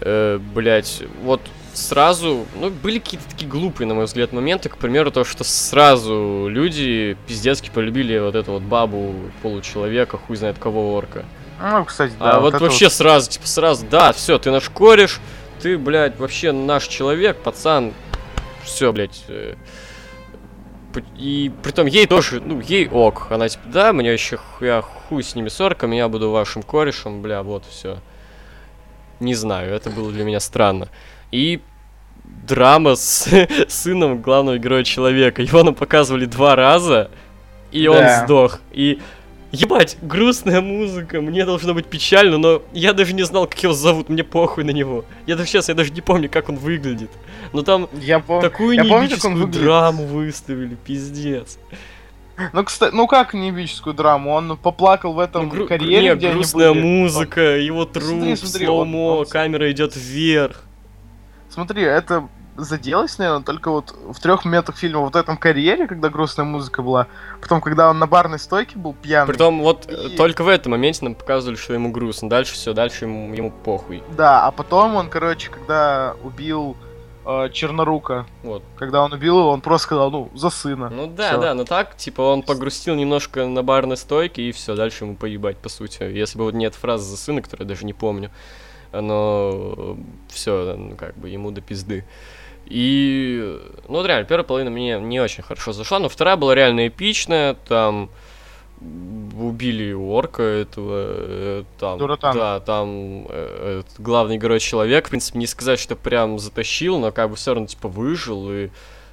э, 0.00 0.38
блять, 0.38 1.02
вот 1.22 1.40
сразу, 1.80 2.46
ну, 2.54 2.70
были 2.70 2.98
какие-то 2.98 3.28
такие 3.28 3.48
глупые, 3.48 3.86
на 3.86 3.94
мой 3.94 4.04
взгляд, 4.04 4.32
моменты, 4.32 4.68
к 4.68 4.76
примеру, 4.76 5.10
то, 5.10 5.24
что 5.24 5.44
сразу 5.44 6.46
люди 6.48 7.16
пиздецки 7.26 7.70
полюбили 7.70 8.18
вот 8.18 8.34
эту 8.34 8.52
вот 8.52 8.62
бабу 8.62 9.14
получеловека, 9.42 10.18
хуй 10.18 10.36
знает 10.36 10.58
кого 10.58 10.94
орка. 10.94 11.24
Ну, 11.60 11.84
кстати, 11.84 12.12
да. 12.18 12.32
А 12.32 12.40
вот, 12.40 12.54
вот 12.54 12.62
вообще 12.62 12.86
вот... 12.86 12.92
сразу, 12.92 13.30
типа, 13.30 13.46
сразу, 13.46 13.86
да, 13.90 14.12
все, 14.12 14.38
ты 14.38 14.50
наш 14.50 14.68
кореш, 14.70 15.20
ты, 15.60 15.76
блядь, 15.76 16.18
вообще 16.18 16.52
наш 16.52 16.86
человек, 16.86 17.38
пацан, 17.38 17.92
все, 18.64 18.92
блядь. 18.92 19.24
Э, 19.28 19.54
и 21.16 21.52
притом 21.62 21.86
ей 21.86 22.06
тоже, 22.06 22.40
ну, 22.40 22.60
ей 22.60 22.88
ок. 22.88 23.26
Она 23.30 23.48
типа, 23.48 23.64
да, 23.66 23.92
мне 23.92 24.12
еще 24.12 24.38
я 24.60 24.82
хуй 24.82 25.22
с 25.22 25.34
ними 25.34 25.48
с 25.48 25.60
орками, 25.60 25.96
я 25.96 26.08
буду 26.08 26.30
вашим 26.30 26.62
корешем, 26.62 27.22
бля, 27.22 27.42
вот 27.42 27.64
все. 27.68 27.98
Не 29.20 29.34
знаю, 29.34 29.74
это 29.74 29.90
было 29.90 30.10
для 30.10 30.24
меня 30.24 30.40
странно. 30.40 30.88
И 31.30 31.60
драма 32.46 32.96
с 32.96 33.28
сыном 33.68 34.20
главного 34.20 34.58
героя 34.58 34.84
человека. 34.84 35.42
Его 35.42 35.62
нам 35.62 35.74
показывали 35.74 36.26
два 36.26 36.56
раза, 36.56 37.10
и 37.72 37.84
да. 37.84 37.90
он 37.90 38.24
сдох. 38.26 38.60
И 38.72 39.00
Ебать, 39.52 39.98
грустная 40.00 40.60
музыка, 40.60 41.20
мне 41.20 41.44
должно 41.44 41.74
быть 41.74 41.86
печально, 41.86 42.38
но 42.38 42.62
я 42.72 42.92
даже 42.92 43.14
не 43.14 43.24
знал, 43.24 43.48
как 43.48 43.60
его 43.60 43.72
зовут, 43.72 44.08
мне 44.08 44.22
похуй 44.22 44.62
на 44.62 44.70
него. 44.70 45.04
Я 45.26 45.34
даже 45.34 45.48
сейчас, 45.48 45.68
я 45.68 45.74
даже 45.74 45.92
не 45.92 46.00
помню, 46.00 46.30
как 46.30 46.48
он 46.48 46.56
выглядит. 46.56 47.10
Но 47.52 47.62
там 47.62 47.88
я 48.00 48.20
пом... 48.20 48.40
такую 48.42 48.76
я 48.76 48.84
неебическую 48.84 49.48
драму 49.48 50.06
выставили, 50.06 50.76
пиздец. 50.76 51.58
Ну, 52.52 52.62
кстати, 52.62 52.94
ну 52.94 53.08
как 53.08 53.34
неебическую 53.34 53.92
драму? 53.92 54.30
Он 54.30 54.56
поплакал 54.56 55.14
в 55.14 55.18
этом 55.18 55.46
ну, 55.46 55.50
гру- 55.50 55.66
карьере, 55.66 56.02
нет, 56.02 56.18
где 56.18 56.30
грустная 56.30 56.70
они 56.70 56.80
были. 56.80 56.86
музыка, 56.86 57.56
его 57.58 57.84
труп, 57.84 58.04
смотри, 58.04 58.36
смотри, 58.36 58.66
слоумо, 58.66 58.98
он, 58.98 59.18
он... 59.18 59.26
камера 59.26 59.70
идет 59.72 59.96
вверх. 59.96 60.62
Смотри, 61.50 61.82
это 61.82 62.28
заделось, 62.56 63.18
наверное, 63.18 63.42
только 63.42 63.70
вот 63.70 63.94
в 64.08 64.20
трех 64.20 64.44
моментах 64.44 64.76
фильма 64.76 65.00
вот 65.00 65.14
в 65.14 65.16
этом 65.16 65.36
карьере, 65.36 65.86
когда 65.86 66.08
грустная 66.08 66.44
музыка 66.44 66.82
была, 66.82 67.06
потом, 67.40 67.60
когда 67.60 67.90
он 67.90 67.98
на 67.98 68.06
барной 68.06 68.38
стойке 68.38 68.78
был 68.78 68.94
пьяный. 68.94 69.26
Притом 69.26 69.60
вот 69.60 69.90
и... 69.90 70.16
только 70.16 70.44
в 70.44 70.48
этом 70.48 70.72
моменте 70.72 71.04
нам 71.04 71.14
показывали, 71.14 71.56
что 71.56 71.74
ему 71.74 71.90
грустно, 71.90 72.28
дальше 72.28 72.54
все, 72.54 72.72
дальше 72.72 73.04
ему, 73.04 73.32
ему 73.34 73.50
похуй. 73.50 74.02
Да, 74.16 74.46
а 74.46 74.50
потом 74.50 74.94
он, 74.94 75.08
короче, 75.08 75.50
когда 75.50 76.14
убил 76.22 76.76
э, 77.24 77.48
Чернорука. 77.52 78.26
Вот. 78.42 78.62
Когда 78.76 79.02
он 79.02 79.12
убил 79.12 79.38
его, 79.38 79.50
он 79.50 79.60
просто 79.60 79.86
сказал, 79.86 80.10
ну, 80.10 80.30
за 80.34 80.50
сына. 80.50 80.90
Ну 80.90 81.06
да, 81.06 81.30
всё. 81.30 81.40
да, 81.40 81.54
но 81.54 81.64
так, 81.64 81.96
типа, 81.96 82.22
он 82.22 82.42
погрустил 82.42 82.94
немножко 82.94 83.46
на 83.46 83.62
барной 83.62 83.96
стойке, 83.96 84.42
и 84.42 84.52
все, 84.52 84.76
дальше 84.76 85.04
ему 85.04 85.16
поебать, 85.16 85.56
по 85.56 85.68
сути. 85.68 86.02
Если 86.02 86.38
бы 86.38 86.44
вот 86.44 86.54
нет 86.54 86.74
фразы 86.74 87.04
за 87.04 87.16
сына, 87.16 87.42
которую 87.42 87.66
я 87.66 87.68
даже 87.68 87.86
не 87.86 87.94
помню, 87.94 88.30
но 88.92 89.96
все, 90.28 90.74
ну, 90.76 90.96
как 90.96 91.16
бы, 91.16 91.28
ему 91.28 91.50
до 91.50 91.60
пизды. 91.60 92.04
И, 92.66 93.58
ну, 93.88 93.96
вот 93.96 94.06
реально, 94.06 94.26
первая 94.26 94.44
половина 94.44 94.70
мне 94.70 94.98
не 95.00 95.20
очень 95.20 95.42
хорошо 95.42 95.72
зашла, 95.72 95.98
но 95.98 96.08
вторая 96.08 96.36
была 96.36 96.54
реально 96.54 96.86
эпичная, 96.88 97.54
там 97.66 98.10
убили 98.80 99.92
орка 99.92 100.42
этого, 100.42 101.04
э, 101.06 101.64
там, 101.78 101.98
Дуратан. 101.98 102.36
да, 102.36 102.60
там 102.60 103.26
э, 103.28 103.82
главный 103.98 104.38
герой 104.38 104.60
человек, 104.60 105.08
в 105.08 105.10
принципе, 105.10 105.38
не 105.38 105.46
сказать, 105.46 105.78
что 105.78 105.96
прям 105.96 106.38
затащил, 106.38 106.98
но 106.98 107.12
как 107.12 107.30
бы 107.30 107.36
все 107.36 107.52
равно, 107.52 107.66
типа, 107.66 107.88
выжил, 107.88 108.50
и, 108.50 108.68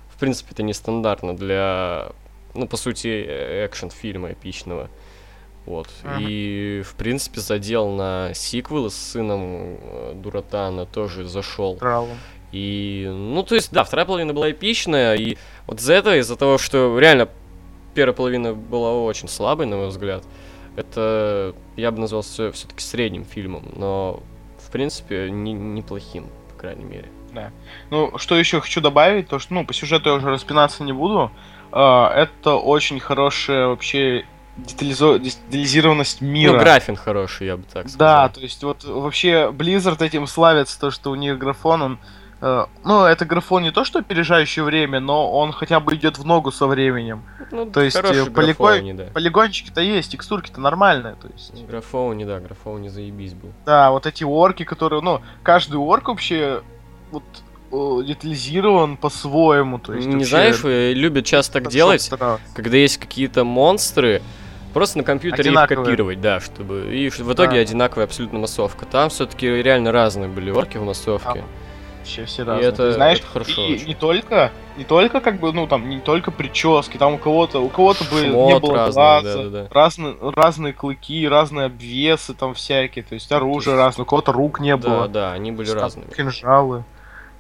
в 0.09 0.19
принципе, 0.19 0.51
это 0.51 0.63
нестандартно 0.63 1.35
для, 1.35 2.09
ну, 2.53 2.67
по 2.67 2.77
сути, 2.77 3.07
экшн-фильма 3.07 4.33
эпичного. 4.33 4.89
Вот. 5.67 5.89
Uh-huh. 6.03 6.17
И, 6.21 6.81
в 6.83 6.95
принципе, 6.95 7.41
задел 7.41 7.89
на 7.89 8.31
сиквел 8.33 8.89
с 8.89 8.95
сыном 8.95 9.77
э, 9.81 10.13
Дуратана 10.15 10.85
тоже 10.85 11.25
зашел. 11.25 11.75
Браво. 11.75 12.07
И, 12.53 13.05
ну, 13.11 13.43
то 13.43 13.55
есть, 13.55 13.73
да, 13.73 13.83
вторая 13.83 14.05
половина 14.05 14.33
была 14.33 14.49
эпичная, 14.49 15.15
и 15.15 15.37
вот 15.67 15.79
из-за 15.79 15.95
этого, 15.95 16.17
из-за 16.17 16.37
того, 16.37 16.57
что 16.57 16.97
реально 16.97 17.27
первая 17.93 18.15
половина 18.15 18.53
была 18.53 18.93
очень 18.93 19.27
слабой, 19.27 19.65
на 19.65 19.75
мой 19.75 19.87
взгляд. 19.89 20.23
Это 20.77 21.53
я 21.75 21.91
бы 21.91 21.99
назвал 21.99 22.21
все, 22.21 22.53
все-таки 22.53 22.81
средним 22.81 23.25
фильмом, 23.25 23.65
но 23.75 24.23
в 24.59 24.71
принципе 24.71 25.29
не, 25.29 25.51
неплохим, 25.51 26.27
по 26.53 26.59
крайней 26.59 26.85
мере. 26.85 27.09
Да. 27.33 27.51
Ну, 27.89 28.17
что 28.17 28.37
еще 28.37 28.61
хочу 28.61 28.79
добавить, 28.79 29.27
то 29.27 29.39
что, 29.39 29.53
ну, 29.53 29.65
по 29.65 29.73
сюжету 29.73 30.09
я 30.09 30.15
уже 30.15 30.29
распинаться 30.29 30.83
не 30.83 30.93
буду. 30.93 31.29
Uh, 31.71 32.07
это 32.07 32.55
очень 32.55 32.99
хорошая 33.01 33.67
вообще 33.67 34.25
детализо... 34.57 35.19
детализированность 35.19 36.21
мира. 36.21 36.53
Ну, 36.53 36.59
графин 36.59 36.95
хороший, 36.95 37.47
я 37.47 37.57
бы 37.57 37.63
так 37.63 37.89
сказал. 37.89 37.97
Да, 37.97 38.29
то 38.29 38.39
есть 38.39 38.63
вот 38.63 38.83
вообще 38.83 39.51
Blizzard 39.51 40.03
этим 40.03 40.27
славится, 40.27 40.79
то, 40.79 40.91
что 40.91 41.11
у 41.11 41.15
них 41.15 41.37
графон, 41.37 41.81
он 41.81 41.99
Э, 42.39 42.65
ну, 42.83 43.05
это 43.05 43.25
графон 43.25 43.63
не 43.63 43.71
то, 43.71 43.83
что 43.83 43.99
опережающий 43.99 44.61
время, 44.61 44.99
но 44.99 45.31
он 45.31 45.51
хотя 45.51 45.79
бы 45.79 45.95
идет 45.95 46.19
в 46.19 46.25
ногу 46.25 46.51
со 46.51 46.67
временем. 46.67 47.23
Ну, 47.51 47.65
то 47.65 47.81
есть 47.81 47.95
э, 47.97 48.25
полигон, 48.29 48.95
да. 48.95 49.05
полигончики-то 49.13 49.81
есть, 49.81 50.11
текстурки-то 50.11 50.61
нормальные. 50.61 51.15
То 51.15 51.29
есть. 51.29 51.65
Графоуни, 51.65 52.25
да, 52.25 52.39
графоуни 52.39 52.89
заебись 52.89 53.33
был. 53.33 53.51
Да, 53.65 53.91
вот 53.91 54.05
эти 54.05 54.23
орки, 54.23 54.63
которые, 54.63 55.01
ну, 55.01 55.21
каждый 55.43 55.77
орк 55.77 56.09
вообще 56.09 56.61
вот 57.11 57.23
детализирован 57.71 58.95
по-своему. 58.95 59.79
То 59.79 59.93
есть, 59.93 60.07
не 60.07 60.15
вообще... 60.15 60.29
знаешь, 60.29 60.63
любят 60.95 61.25
часто 61.25 61.53
так 61.53 61.69
делать, 61.69 62.09
когда 62.53 62.77
есть 62.77 62.97
какие-то 62.97 63.43
монстры, 63.43 64.21
Просто 64.77 64.99
на 64.99 65.03
компьютере 65.03 65.51
их 65.51 65.67
копировать, 65.67 66.21
да, 66.21 66.39
чтобы. 66.39 66.95
И 66.95 67.09
в 67.09 67.33
итоге 67.33 67.55
да. 67.55 67.61
одинаковая 67.61 68.05
абсолютно 68.05 68.37
массовка. 68.37 68.85
Там 68.85 69.09
все-таки 69.09 69.47
реально 69.47 69.91
разные 69.91 70.29
были 70.29 70.51
орки 70.51 70.77
в 70.77 70.83
массовке. 70.83 71.39
А 71.39 71.43
вообще 71.97 72.25
все 72.25 72.43
разные. 72.43 72.63
И 72.63 72.69
это, 72.69 72.93
знаешь, 72.93 73.17
это 73.17 73.27
хорошо. 73.27 73.61
И 73.63 73.85
не 73.85 73.95
только, 73.95 74.51
не 74.77 74.83
только 74.83 75.19
как 75.19 75.39
бы, 75.39 75.51
ну 75.51 75.65
там, 75.65 75.89
не 75.89 75.99
только 75.99 76.29
прически, 76.29 76.97
там 76.97 77.15
у 77.15 77.17
кого-то, 77.17 77.59
у 77.59 77.69
кого-то 77.69 78.03
бы 78.03 78.27
не 78.27 78.59
было 78.59 78.75
разный, 78.75 78.93
глаза, 78.93 79.21
да, 79.23 79.35
да, 79.35 79.49
да. 79.49 79.67
разные, 79.71 80.15
разные 80.21 80.73
клыки, 80.73 81.27
разные 81.27 81.65
обвесы 81.65 82.35
там 82.35 82.53
всякие, 82.53 83.03
то 83.03 83.15
есть 83.15 83.31
оружие 83.31 83.75
разное, 83.75 84.03
у 84.03 84.05
кого-то 84.05 84.31
рук 84.31 84.59
не 84.59 84.77
было. 84.77 85.07
Да, 85.07 85.31
да, 85.31 85.33
они 85.33 85.51
были 85.51 85.71
разные. 85.71 86.05
Кинжалы. 86.15 86.83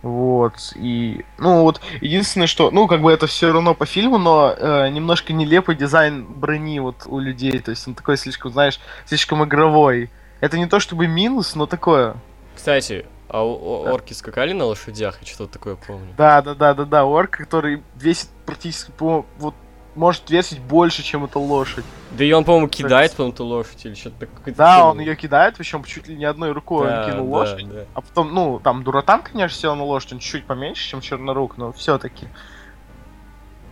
Вот, 0.03 0.73
и, 0.75 1.25
ну 1.39 1.63
вот, 1.63 1.81
единственное, 2.01 2.47
что, 2.47 2.69
ну, 2.69 2.87
как 2.87 3.01
бы 3.01 3.11
это 3.11 3.25
все 3.25 3.51
равно 3.51 3.73
по 3.73 3.85
фильму, 3.85 4.17
но 4.19 4.53
э, 4.55 4.89
немножко 4.89 5.33
нелепый 5.33 5.75
дизайн 5.75 6.23
брони 6.25 6.79
вот 6.79 7.03
у 7.07 7.19
людей, 7.19 7.57
то 7.59 7.71
есть 7.71 7.87
он 7.87 7.95
такой 7.95 8.17
слишком, 8.17 8.51
знаешь, 8.51 8.79
слишком 9.05 9.43
игровой. 9.43 10.11
Это 10.39 10.57
не 10.57 10.67
то 10.67 10.79
чтобы 10.79 11.07
минус, 11.07 11.55
но 11.55 11.65
такое. 11.65 12.15
Кстати, 12.55 13.05
а 13.27 13.39
да. 13.39 13.91
орки 13.93 14.13
скакали 14.13 14.53
на 14.53 14.65
лошадях, 14.65 15.17
я 15.19 15.27
что-то 15.27 15.53
такое 15.53 15.75
помню. 15.75 16.13
Да, 16.17 16.41
да, 16.41 16.53
да, 16.53 16.73
да, 16.73 16.85
да, 16.85 17.01
орк, 17.01 17.37
который 17.37 17.83
весит 17.95 18.29
практически 18.45 18.91
по 18.91 19.25
вот 19.39 19.55
может 19.97 20.29
весить 20.29 20.59
больше, 20.59 21.03
чем 21.03 21.25
эта 21.25 21.39
лошадь. 21.39 21.83
Да 22.11 22.23
и 22.23 22.31
он, 22.31 22.43
по-моему, 22.45 22.67
кидает, 22.69 23.13
по-моему, 23.13 23.33
эту 23.33 23.45
лошадь 23.45 23.85
или 23.85 23.95
что-то 23.95 24.27
такое. 24.27 24.53
Да, 24.53 24.85
он 24.85 24.99
ее 24.99 25.15
кидает, 25.15 25.55
причем 25.57 25.83
чуть 25.83 26.07
ли 26.07 26.15
не 26.15 26.25
одной 26.25 26.51
рукой 26.51 26.87
Да, 26.87 27.03
он 27.03 27.11
кинул 27.11 27.25
да, 27.25 27.37
лошадь. 27.37 27.69
да. 27.69 27.85
А 27.93 28.01
потом, 28.01 28.33
ну, 28.33 28.59
там 28.59 28.83
Дуратан, 28.83 29.21
конечно, 29.21 29.57
сел 29.57 29.75
на 29.75 29.83
лошадь, 29.83 30.13
он 30.13 30.19
чуть-чуть 30.19 30.45
поменьше, 30.45 30.87
чем 30.87 31.01
Чернорук, 31.01 31.57
но 31.57 31.71
все-таки. 31.73 32.27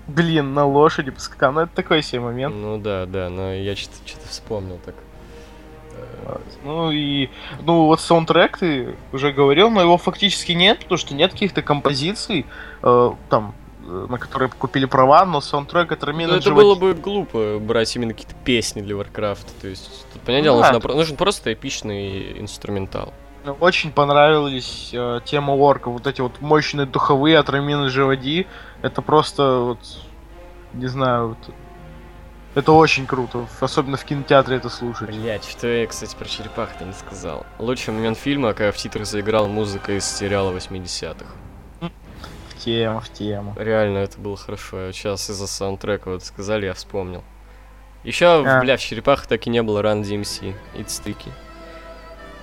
Блин, 0.08 0.54
на 0.54 0.66
лошади 0.66 1.12
поскакал. 1.12 1.54
Ну, 1.54 1.62
это 1.62 1.76
такой 1.76 2.04
себе 2.04 2.22
момент. 2.22 2.54
Ну 2.56 2.78
да, 2.78 3.06
да, 3.06 3.30
но 3.30 3.54
я 3.54 3.76
что-то 3.76 4.28
вспомнил 4.28 4.80
так. 4.86 4.96
Ну 6.64 6.92
и, 6.92 7.30
ну 7.62 7.86
вот 7.86 8.02
саундтрек 8.02 8.58
ты 8.58 8.96
уже 9.14 9.32
говорил, 9.32 9.70
но 9.70 9.82
его 9.82 9.98
фактически 9.98 10.52
нет, 10.54 10.80
потому 10.80 10.98
что 10.98 11.14
нет 11.14 11.32
каких-то 11.32 11.62
композиций, 11.62 12.46
э, 12.82 13.12
там, 13.30 13.54
на 13.86 14.18
которые 14.18 14.50
купили 14.50 14.86
права, 14.86 15.26
но 15.26 15.42
саундтрек 15.42 15.92
это 15.92 16.06
Ну, 16.06 16.12
Рамина 16.12 16.32
это 16.34 16.52
было 16.52 16.76
бы 16.76 16.94
глупо 16.94 17.60
брать 17.60 17.96
именно 17.96 18.14
какие-то 18.14 18.36
песни 18.44 18.82
для 18.82 18.96
Warcraft. 18.96 19.46
То 19.62 19.68
есть, 19.68 20.06
тут, 20.14 20.22
понятное 20.24 20.44
дело, 20.44 20.56
Ну 20.58 20.62
да. 20.62 20.68
нужно 20.68 20.80
про- 20.82 20.94
нужен 20.96 21.18
просто 21.18 21.54
эпичный 21.54 22.40
инструментал. 22.40 23.14
Очень 23.60 23.92
понравились 23.92 24.90
э, 24.92 25.20
тема 25.24 25.52
орка, 25.52 25.90
вот 25.92 26.08
эти 26.08 26.20
вот 26.22 26.42
мощные 26.42 26.88
духовые 26.88 27.38
от 27.38 27.48
Рамины 27.50 27.90
Живоди, 27.90 28.48
это 28.82 29.04
просто 29.04 29.60
вот, 29.60 29.80
не 30.74 30.88
знаю, 30.88 31.30
вот, 31.30 31.38
это 32.56 32.72
очень 32.72 33.06
круто, 33.06 33.46
особенно 33.60 33.98
в 33.98 34.04
кинотеатре 34.04 34.56
это 34.58 34.70
слушать. 34.70 35.10
Блять, 35.10 35.46
что 35.46 35.68
я, 35.68 35.86
кстати, 35.86 36.16
про 36.16 36.26
черепах-то 36.26 36.86
не 36.86 36.94
сказал. 36.94 37.46
Лучший 37.60 37.94
момент 37.94 38.18
фильма, 38.18 38.54
когда 38.54 38.72
в 38.72 38.78
титрах 38.78 39.06
заиграла 39.06 39.46
музыка 39.48 39.92
из 39.96 40.06
сериала 40.06 40.52
80-х. 40.52 41.26
В 42.66 42.68
тему, 42.68 43.00
в 43.00 43.10
тему. 43.10 43.54
Реально, 43.60 44.00
это 44.00 44.18
было 44.20 44.36
хорошо. 44.36 44.92
Сейчас 44.92 45.30
из-за 45.30 45.46
саундтрека 45.46 46.10
вот 46.10 46.24
сказали, 46.24 46.66
я 46.66 46.74
вспомнил. 46.74 47.24
Еще, 48.04 48.26
А. 48.26 48.60
бля, 48.60 48.76
в 48.76 48.80
черепахах 48.80 49.28
так 49.28 49.46
и 49.46 49.52
не 49.52 49.62
было 49.62 49.84
Run 49.84 50.02
DMC 50.02 50.56
и 50.74 50.84
стыки. 50.88 51.32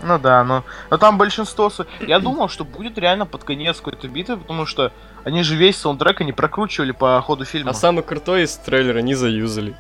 Ну 0.01 0.21
да, 0.21 0.45
но, 0.45 0.63
но 0.91 0.99
там 0.99 1.19
большинство... 1.19 1.73
Я 2.07 2.21
думал, 2.21 2.49
что 2.49 2.65
будет 2.65 2.99
реально 2.99 3.27
под 3.27 3.43
конец 3.43 3.79
какой-то 3.79 4.07
битвы, 4.07 4.37
потому 4.37 4.65
что 4.65 4.93
они 5.25 5.43
же 5.43 5.57
весь 5.57 5.77
саундтрек 5.77 6.21
они 6.21 6.33
прокручивали 6.33 6.93
по 6.93 7.21
ходу 7.21 7.45
фильма. 7.45 7.73
А 7.73 7.75
самый 7.75 8.05
крутой 8.05 8.45
из 8.45 8.57
трейлера 8.59 9.01
не 9.01 9.15
заюзали. 9.15 9.75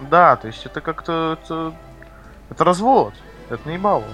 Да, 0.00 0.36
то 0.36 0.46
есть 0.46 0.64
это 0.64 0.80
как-то... 0.80 1.36
Это, 1.42 1.74
это 2.48 2.64
развод. 2.64 3.12
Это 3.50 3.68
не 3.68 3.76
баво. 3.76 4.04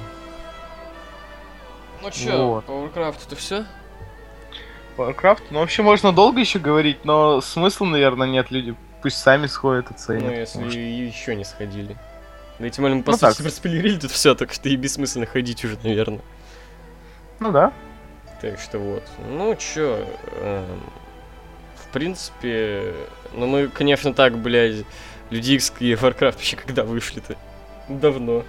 Ну 2.02 2.10
чё, 2.10 2.46
Вот. 2.48 2.64
по 2.64 2.72
Warcraft 2.72 3.18
это 3.28 3.36
все? 3.36 3.64
Warcraft, 4.96 5.42
ну 5.50 5.60
вообще 5.60 5.82
можно 5.82 6.12
долго 6.12 6.40
еще 6.40 6.58
говорить, 6.58 7.04
но 7.04 7.40
смысла, 7.40 7.84
наверное, 7.86 8.26
нет. 8.28 8.50
Люди 8.50 8.74
пусть 9.02 9.18
сами 9.18 9.46
сходят 9.46 9.90
оценят. 9.90 10.22
Ну, 10.24 10.30
если 10.32 10.68
что- 10.70 10.78
еще 10.78 11.34
не 11.36 11.44
сходили. 11.44 11.96
Да 12.58 12.66
и 12.66 12.70
тем 12.70 12.82
более 12.84 12.96
мы, 12.98 13.02
по 13.02 13.10
Ну 13.12 13.16
сути, 13.18 13.42
проспойлерили 13.42 13.98
тут 13.98 14.10
все, 14.10 14.34
так 14.34 14.52
что 14.52 14.68
и 14.68 14.76
бессмысленно 14.76 15.26
ходить 15.26 15.64
уже, 15.64 15.76
наверное. 15.82 16.20
Ну 17.40 17.50
да. 17.50 17.72
Так 18.40 18.60
что 18.60 18.78
вот. 18.78 19.02
Ну, 19.28 19.54
чё, 19.56 20.06
эм, 20.40 20.80
в 21.76 21.92
принципе, 21.92 22.94
ну 23.32 23.46
мы, 23.46 23.68
конечно, 23.68 24.14
так, 24.14 24.38
блядь, 24.38 24.84
Люди 25.30 25.52
Икс 25.52 25.72
и 25.80 25.92
Warcraft 25.94 26.32
вообще 26.34 26.56
когда 26.56 26.84
вышли-то? 26.84 27.36
Давно. 27.88 28.44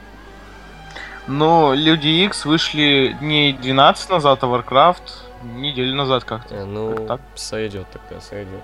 Но 1.27 1.73
Люди 1.73 2.07
X 2.25 2.45
вышли 2.45 3.15
дней 3.19 3.53
12 3.53 4.09
назад, 4.09 4.43
а 4.43 4.47
Warcraft 4.47 5.24
неделю 5.45 5.95
назад 5.95 6.23
как-то. 6.23 6.55
Э, 6.55 6.65
ну, 6.65 6.95
Как 6.95 7.07
так? 7.07 7.21
сойдет 7.35 7.87
тогда, 7.91 8.21
сойдет. 8.21 8.63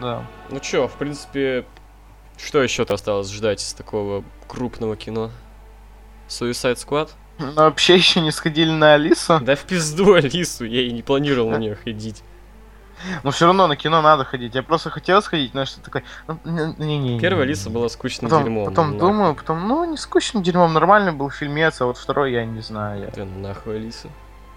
Да. 0.00 0.24
Ну 0.50 0.60
чё, 0.60 0.88
в 0.88 0.94
принципе, 0.94 1.64
что 2.38 2.62
еще-то 2.62 2.94
осталось 2.94 3.30
ждать 3.32 3.60
из 3.62 3.72
такого 3.74 4.24
крупного 4.48 4.96
кино? 4.96 5.30
Suicide 6.28 6.76
Squad? 6.76 7.10
Но 7.38 7.52
вообще 7.64 7.94
еще 7.96 8.20
не 8.20 8.30
сходили 8.30 8.70
на 8.70 8.94
Алису. 8.94 9.40
Да 9.40 9.56
в 9.56 9.60
пизду 9.64 10.14
Алису, 10.14 10.64
я 10.64 10.82
и 10.82 10.92
не 10.92 11.02
планировал 11.02 11.50
на 11.50 11.56
нее 11.56 11.74
ходить. 11.74 12.22
Но 13.22 13.30
все 13.30 13.46
равно 13.46 13.66
на 13.66 13.76
кино 13.76 14.02
надо 14.02 14.24
ходить. 14.24 14.54
Я 14.54 14.62
просто 14.62 14.90
хотел 14.90 15.22
сходить, 15.22 15.54
но 15.54 15.64
что 15.64 15.80
такое. 15.80 16.04
ну, 16.26 16.38
Не-не-не. 16.44 17.18
Первая 17.18 17.44
Алиса 17.44 17.70
была 17.70 17.88
скучным 17.88 18.28
Потом, 18.30 18.44
дерьмом. 18.44 18.66
потом 18.66 18.90
ну, 18.92 18.98
думаю, 18.98 19.34
потом, 19.34 19.66
ну, 19.66 19.84
не 19.90 19.96
скучным 19.96 20.42
дерьмом, 20.42 20.74
нормальный 20.74 21.12
был 21.12 21.30
фильмец, 21.30 21.80
а 21.80 21.86
вот 21.86 21.96
второй 21.96 22.32
я 22.32 22.44
не 22.44 22.60
знаю. 22.60 23.04
я- 23.04 23.10
Да 23.10 23.24
нахуй 23.24 23.76
Алиса. 23.76 24.08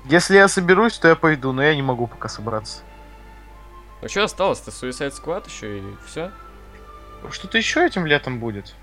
Если 0.06 0.36
я 0.36 0.48
соберусь, 0.48 0.98
то 0.98 1.08
я 1.08 1.16
пойду, 1.16 1.52
но 1.54 1.63
я 1.63 1.76
не 1.76 1.82
могу 1.82 2.08
пока 2.08 2.28
собраться. 2.30 2.82
Ну 4.02 4.10
что 4.10 4.24
осталось-то? 4.24 4.72
Suicide 4.72 5.12
Squad 5.13 5.48
еще 5.50 5.80
и 5.80 5.84
все? 6.06 6.32
Что-то 7.32 7.58
еще 7.58 7.86
этим 7.86 8.06
летом 8.06 8.39
будет? 8.39 8.76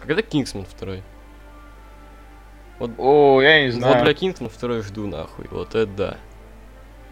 Когда 0.00 0.20
Кингсман 0.22 0.64
второй? 0.66 1.02
О, 2.98 3.40
я 3.40 3.62
не 3.62 3.70
Вот 3.70 3.74
знаю. 3.80 4.04
бля 4.04 4.14
Кингсман 4.14 4.50
второй 4.50 4.82
жду 4.82 5.06
нахуй. 5.06 5.46
Вот 5.50 5.74
это 5.76 5.86
да. 5.86 6.16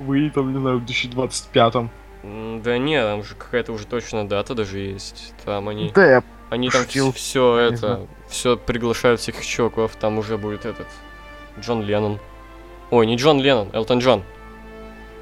Вы 0.01 0.29
там, 0.31 0.53
не 0.53 0.59
знаю, 0.59 0.79
в 0.81 0.85
2025-м. 0.85 1.91
М, 2.25 2.63
Да 2.63 2.79
не, 2.79 3.01
там 3.01 3.23
же 3.23 3.37
какая-то 3.37 3.73
уже 3.73 3.87
точная 3.87 4.25
дата 4.25 4.55
даже 4.57 4.79
есть. 4.79 5.33
Там 5.45 5.69
они, 5.69 5.93
Да, 5.95 6.05
я... 6.05 6.23
они 6.51 6.69
там 6.69 6.83
шутил. 6.83 7.13
все 7.13 7.57
это, 7.59 8.09
все 8.29 8.57
приглашают 8.57 9.21
всех 9.21 9.41
чуваков. 9.47 9.95
Там 9.97 10.19
уже 10.19 10.37
будет 10.37 10.67
этот 10.67 10.89
Джон 11.61 11.83
Леннон. 11.83 12.19
Ой, 12.93 13.07
не 13.07 13.17
Джон 13.17 13.41
Леннон, 13.41 13.71
Элтон 13.73 14.01
Джон. 14.01 14.23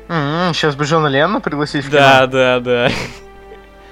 сейчас 0.08 0.74
бы 0.74 0.84
Джона 0.84 1.06
Леннона 1.06 1.40
пригласить 1.40 1.84
в 1.84 1.90
Да, 1.90 2.16
кино. 2.22 2.26
да, 2.26 2.58
да. 2.60 2.90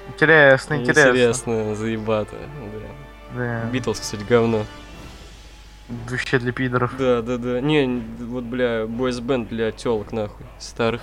Интересно, 0.09 0.73
интересно. 0.73 1.09
Интересно, 1.11 1.75
заебато. 1.75 2.35
Да. 3.33 3.37
Да. 3.63 3.69
Битлз, 3.71 4.01
кстати, 4.01 4.23
говно. 4.27 4.65
Вообще 6.09 6.39
для 6.39 6.51
пидоров. 6.51 6.91
Да, 6.97 7.21
да, 7.21 7.37
да. 7.37 7.61
Не, 7.61 8.03
вот, 8.19 8.43
бля, 8.43 8.85
бойс-бенд 8.85 9.47
для 9.47 9.71
телок, 9.71 10.11
нахуй, 10.11 10.45
старых. 10.59 11.01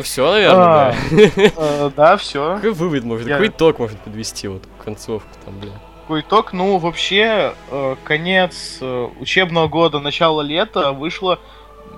Все, 0.00 0.30
наверное, 0.30 0.64
А, 0.64 0.94
бля. 1.10 1.52
Э, 1.56 1.90
Да, 1.94 2.16
все. 2.16 2.54
Какой 2.56 2.72
вывод 2.72 3.04
можно, 3.04 3.28
Я- 3.28 3.34
какой 3.34 3.48
итог 3.48 3.78
можно 3.78 3.98
подвести, 3.98 4.48
вот, 4.48 4.62
концовку 4.82 5.28
там, 5.44 5.58
бля. 5.58 5.72
Какой 6.08 6.22
итог? 6.22 6.54
Ну, 6.54 6.78
вообще, 6.78 7.52
э, 7.70 7.96
конец 8.02 8.78
э, 8.80 9.08
учебного 9.20 9.68
года, 9.68 10.00
начало 10.00 10.40
лета 10.40 10.92
вышло 10.92 11.38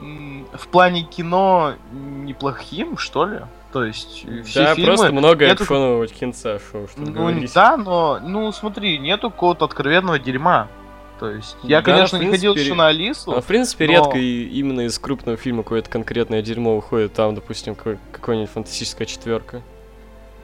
в 0.00 0.66
плане 0.72 1.02
кино 1.02 1.74
неплохим, 1.92 2.98
что 2.98 3.24
ли? 3.24 3.38
То 3.72 3.84
есть, 3.84 4.24
э, 4.26 4.42
все 4.42 4.64
да, 4.64 4.74
фильмы... 4.74 4.94
просто 4.96 5.12
много 5.12 5.46
нету- 5.46 5.62
экшонового 5.62 6.08
кинца 6.08 6.58
шоу, 6.58 6.88
что 6.88 7.02
Ну, 7.02 7.12
говорить. 7.12 7.54
да, 7.54 7.76
но, 7.76 8.18
ну, 8.20 8.50
смотри, 8.50 8.98
нету 8.98 9.30
какого-то 9.30 9.66
откровенного 9.66 10.18
дерьма. 10.18 10.66
То 11.20 11.30
есть, 11.30 11.56
я, 11.62 11.76
Да, 11.80 11.82
конечно, 11.92 12.18
в 12.18 12.20
не 12.20 12.30
ходил 12.30 12.54
принципе, 12.54 12.68
еще 12.68 12.74
на 12.76 12.88
Алису. 12.88 13.30
А, 13.36 13.40
в 13.40 13.46
принципе, 13.46 13.86
но- 13.86 13.92
редко 13.92 14.18
и 14.18 14.42
именно 14.58 14.80
из 14.80 14.98
крупного 14.98 15.38
фильма 15.38 15.62
какое-то 15.62 15.88
конкретное 15.88 16.42
дерьмо 16.42 16.74
выходит. 16.74 17.12
Там, 17.12 17.36
допустим, 17.36 17.76
какой- 17.76 17.98
какой-нибудь 18.10 18.50
фантастическая 18.50 19.06
четверка. 19.06 19.62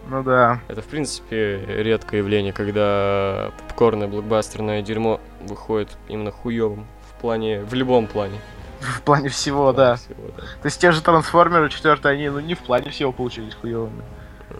Ну 0.08 0.22
да. 0.22 0.60
Это, 0.68 0.82
в 0.82 0.86
принципе, 0.86 1.60
редкое 1.66 2.18
явление, 2.18 2.52
когда 2.52 3.50
попкорное 3.58 4.06
блокбастерное 4.06 4.82
дерьмо 4.82 5.20
выходит 5.40 5.96
именно 6.08 6.30
хуёвым. 6.30 6.86
В 7.10 7.20
плане, 7.20 7.60
в 7.62 7.74
любом 7.74 8.06
плане. 8.06 8.38
В 8.80 9.02
плане 9.02 9.28
всего, 9.30 9.72
В 9.72 9.74
плане 9.74 9.92
да. 9.92 9.96
всего, 9.96 10.16
да. 10.36 10.42
То 10.42 10.66
есть 10.66 10.80
те 10.80 10.92
же 10.92 11.00
трансформеры 11.02 11.70
четвертые, 11.70 12.12
они, 12.12 12.28
ну, 12.28 12.40
не 12.40 12.54
в 12.54 12.60
плане 12.60 12.90
всего 12.90 13.10
получились 13.10 13.54
хуевыми. 13.54 14.02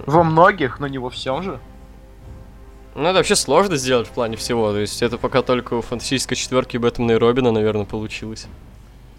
Во 0.06 0.24
многих, 0.24 0.80
но 0.80 0.88
не 0.88 0.98
во 0.98 1.10
всем 1.10 1.42
же. 1.42 1.60
Ну, 2.94 3.04
это 3.04 3.18
вообще 3.18 3.36
сложно 3.36 3.76
сделать 3.76 4.08
в 4.08 4.12
плане 4.12 4.36
всего. 4.36 4.72
То 4.72 4.78
есть 4.78 5.02
это 5.02 5.18
пока 5.18 5.42
только 5.42 5.74
у 5.74 5.82
фантастической 5.82 6.36
четверки 6.36 6.78
Бэтмена 6.78 7.12
и 7.12 7.16
Робина, 7.16 7.52
наверное, 7.52 7.84
получилось. 7.84 8.48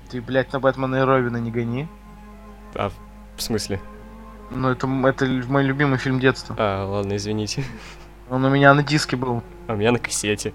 Ты, 0.10 0.20
блядь, 0.20 0.52
на 0.52 0.60
Бэтмена 0.60 0.96
и 0.96 1.02
Робина 1.02 1.38
не 1.38 1.52
гони. 1.52 1.88
А, 2.74 2.92
в 3.36 3.42
смысле? 3.42 3.80
Ну, 4.50 4.70
это, 4.70 4.88
это 5.08 5.26
мой 5.48 5.64
любимый 5.64 5.98
фильм 5.98 6.20
детства. 6.20 6.56
А, 6.58 6.86
ладно, 6.86 7.16
извините. 7.16 7.64
Он 8.30 8.44
у 8.44 8.50
меня 8.50 8.74
на 8.74 8.84
диске 8.84 9.16
был. 9.16 9.44
А 9.68 9.74
у 9.74 9.76
меня 9.76 9.92
на 9.92 10.00
кассете. 10.00 10.54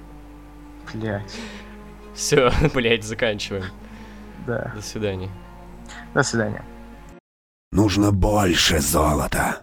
Блядь. 0.93 1.39
Все, 2.15 2.51
блять, 2.75 3.05
заканчиваем. 3.05 3.65
Да. 4.47 4.73
До 4.75 4.83
свидания. 4.83 5.31
До 6.15 6.23
свидания. 6.23 6.65
Нужно 7.71 8.13
больше 8.13 8.81
золота. 8.81 9.63